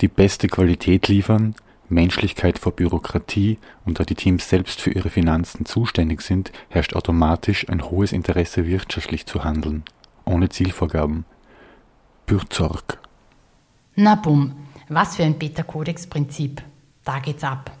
Die 0.00 0.08
beste 0.08 0.48
Qualität 0.48 1.08
liefern, 1.08 1.54
Menschlichkeit 1.90 2.58
vor 2.58 2.72
Bürokratie 2.72 3.58
und 3.84 3.98
da 3.98 4.04
die 4.04 4.14
Teams 4.14 4.48
selbst 4.48 4.80
für 4.80 4.90
ihre 4.90 5.10
Finanzen 5.10 5.66
zuständig 5.66 6.22
sind, 6.22 6.52
herrscht 6.68 6.94
automatisch 6.94 7.68
ein 7.68 7.82
hohes 7.82 8.12
Interesse 8.12 8.66
wirtschaftlich 8.66 9.26
zu 9.26 9.44
handeln, 9.44 9.84
ohne 10.24 10.48
Zielvorgaben. 10.48 11.24
Bürzorg. 12.26 12.98
Na 13.96 14.14
bumm, 14.14 14.54
was 14.88 15.16
für 15.16 15.24
ein 15.24 15.38
Beta-Kodex-Prinzip. 15.38 16.62
Da 17.04 17.18
geht's 17.18 17.44
ab. 17.44 17.72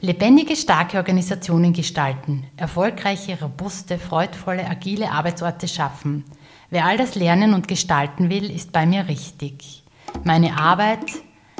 Lebendige, 0.00 0.56
starke 0.56 0.98
Organisationen 0.98 1.72
gestalten, 1.72 2.44
erfolgreiche, 2.56 3.40
robuste, 3.40 3.98
freudvolle, 3.98 4.68
agile 4.68 5.10
Arbeitsorte 5.10 5.68
schaffen. 5.68 6.24
Wer 6.70 6.84
all 6.84 6.96
das 6.96 7.14
lernen 7.14 7.54
und 7.54 7.68
gestalten 7.68 8.28
will, 8.28 8.50
ist 8.50 8.72
bei 8.72 8.86
mir 8.86 9.08
richtig. 9.08 9.84
Meine 10.24 10.58
Arbeit, 10.58 11.04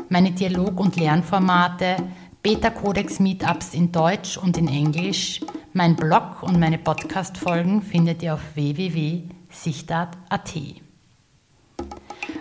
meine 0.09 0.33
Dialog- 0.33 0.81
und 0.81 0.97
Lernformate, 0.97 1.97
Beta-Codex-Meetups 2.43 3.75
in 3.75 3.93
Deutsch 3.93 4.39
und 4.39 4.57
in 4.57 4.69
Englisch, 4.69 5.41
mein 5.73 5.97
Blog 5.97 6.43
und 6.43 6.59
meine 6.59 6.79
Podcast-Folgen 6.79 7.83
findet 7.83 8.23
ihr 8.23 8.35
auf 8.35 8.41
www.sichtart.at. 8.55 10.55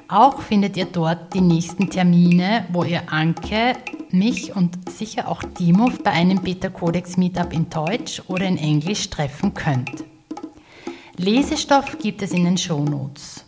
Auch 0.08 0.42
findet 0.42 0.78
ihr 0.78 0.86
dort 0.86 1.34
die 1.34 1.42
nächsten 1.42 1.90
Termine, 1.90 2.66
wo 2.72 2.84
ihr 2.84 3.12
Anke, 3.12 3.76
mich 4.12 4.56
und 4.56 4.90
sicher 4.90 5.28
auch 5.28 5.44
Timo 5.44 5.90
bei 6.04 6.12
einem 6.12 6.42
Beta-Codex-Meetup 6.42 7.54
in 7.54 7.70
Deutsch 7.70 8.22
oder 8.28 8.46
in 8.46 8.58
Englisch 8.58 9.10
treffen 9.10 9.54
könnt. 9.54 10.04
Lesestoff 11.18 11.98
gibt 11.98 12.22
es 12.22 12.32
in 12.32 12.44
den 12.44 12.58
Shownotes. 12.58 13.45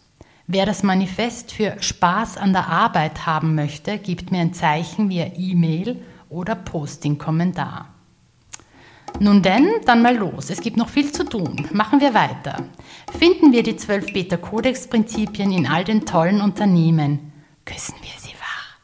Wer 0.50 0.66
das 0.66 0.82
Manifest 0.82 1.52
für 1.52 1.76
Spaß 1.78 2.38
an 2.38 2.54
der 2.54 2.70
Arbeit 2.70 3.26
haben 3.26 3.54
möchte, 3.54 3.98
gibt 3.98 4.32
mir 4.32 4.40
ein 4.40 4.54
Zeichen 4.54 5.10
via 5.10 5.32
E-Mail 5.36 6.02
oder 6.30 6.56
Posting-Kommentar. 6.56 7.94
Nun 9.20 9.42
denn, 9.42 9.68
dann 9.84 10.02
mal 10.02 10.16
los. 10.16 10.50
Es 10.50 10.62
gibt 10.62 10.78
noch 10.78 10.88
viel 10.88 11.12
zu 11.12 11.26
tun. 11.26 11.68
Machen 11.74 12.00
wir 12.00 12.14
weiter. 12.14 12.64
Finden 13.20 13.52
wir 13.52 13.62
die 13.62 13.76
zwölf 13.76 14.06
Beta-Kodex-Prinzipien 14.14 15.52
in 15.52 15.68
all 15.68 15.84
den 15.84 16.06
tollen 16.06 16.40
Unternehmen. 16.40 17.34
Küssen 17.66 17.96
wir 18.02 18.18
sie 18.18 18.36
wach. 18.40 18.78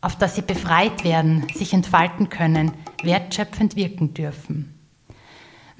Auf 0.00 0.16
dass 0.16 0.34
sie 0.34 0.42
befreit 0.42 1.04
werden, 1.04 1.46
sich 1.54 1.74
entfalten 1.74 2.28
können, 2.28 2.72
wertschöpfend 3.04 3.76
wirken 3.76 4.14
dürfen. 4.14 4.77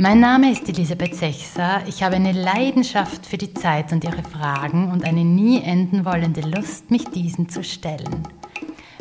Mein 0.00 0.20
Name 0.20 0.52
ist 0.52 0.68
Elisabeth 0.68 1.16
Sechser. 1.16 1.82
Ich 1.88 2.04
habe 2.04 2.14
eine 2.14 2.30
Leidenschaft 2.30 3.26
für 3.26 3.36
die 3.36 3.52
Zeit 3.52 3.90
und 3.90 4.04
ihre 4.04 4.22
Fragen 4.22 4.92
und 4.92 5.04
eine 5.04 5.24
nie 5.24 5.60
enden 5.60 6.04
wollende 6.04 6.40
Lust, 6.42 6.92
mich 6.92 7.06
diesen 7.06 7.48
zu 7.48 7.64
stellen. 7.64 8.22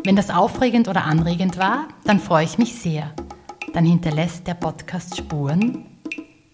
Wenn 0.04 0.16
das 0.16 0.32
aufregend 0.32 0.88
oder 0.88 1.04
anregend 1.04 1.60
war, 1.60 1.88
dann 2.06 2.20
freue 2.20 2.46
ich 2.46 2.58
mich 2.58 2.74
sehr. 2.74 3.14
Dann 3.74 3.86
hinterlässt 3.86 4.48
der 4.48 4.56
Podcast 4.56 5.16
Spuren, 5.16 5.86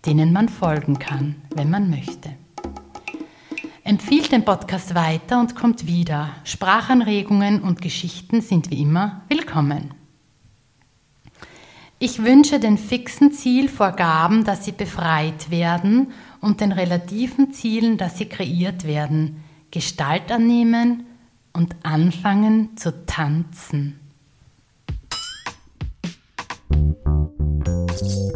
denen 0.06 0.34
man 0.34 0.50
folgen 0.50 1.00
kann, 1.00 1.36
wenn 1.56 1.70
man 1.70 1.90
möchte. 1.90 2.32
Empfiehlt 3.86 4.34
den 4.34 4.44
Podcast 4.44 4.94
weiter 4.94 5.40
und 5.40 5.56
kommt 5.56 5.88
wieder. 5.88 6.32
Sprachanregungen 6.44 7.62
und 7.62 7.82
Geschichten 7.82 8.42
sind 8.42 8.72
wie 8.72 8.82
immer 8.82 9.22
willkommen. 9.30 10.03
Ich 12.06 12.22
wünsche 12.22 12.60
den 12.60 12.78
fixen 12.78 13.32
Zielvorgaben, 13.32 14.44
dass 14.44 14.66
sie 14.66 14.74
befreit 14.74 15.50
werden 15.50 16.12
und 16.42 16.60
den 16.60 16.74
relativen 16.74 17.54
Zielen, 17.54 17.98
dass 17.98 18.18
sie 18.18 18.26
kreiert 18.26 18.86
werden, 18.86 19.42
Gestalt 19.72 20.30
annehmen 20.30 21.06
und 21.54 21.78
anfangen 21.84 22.76
zu 22.76 23.06
tanzen. 23.06 24.02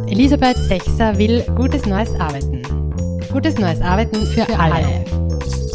Elisabeth 0.07 0.55
Sechser 0.55 1.17
will 1.17 1.43
gutes 1.53 1.85
neues 1.85 2.17
Arbeiten. 2.21 2.61
Gutes 3.33 3.57
neues 3.57 3.81
Arbeiten 3.81 4.25
für, 4.27 4.45
für 4.45 4.57
alle. 4.57 4.75
alle. 4.75 5.66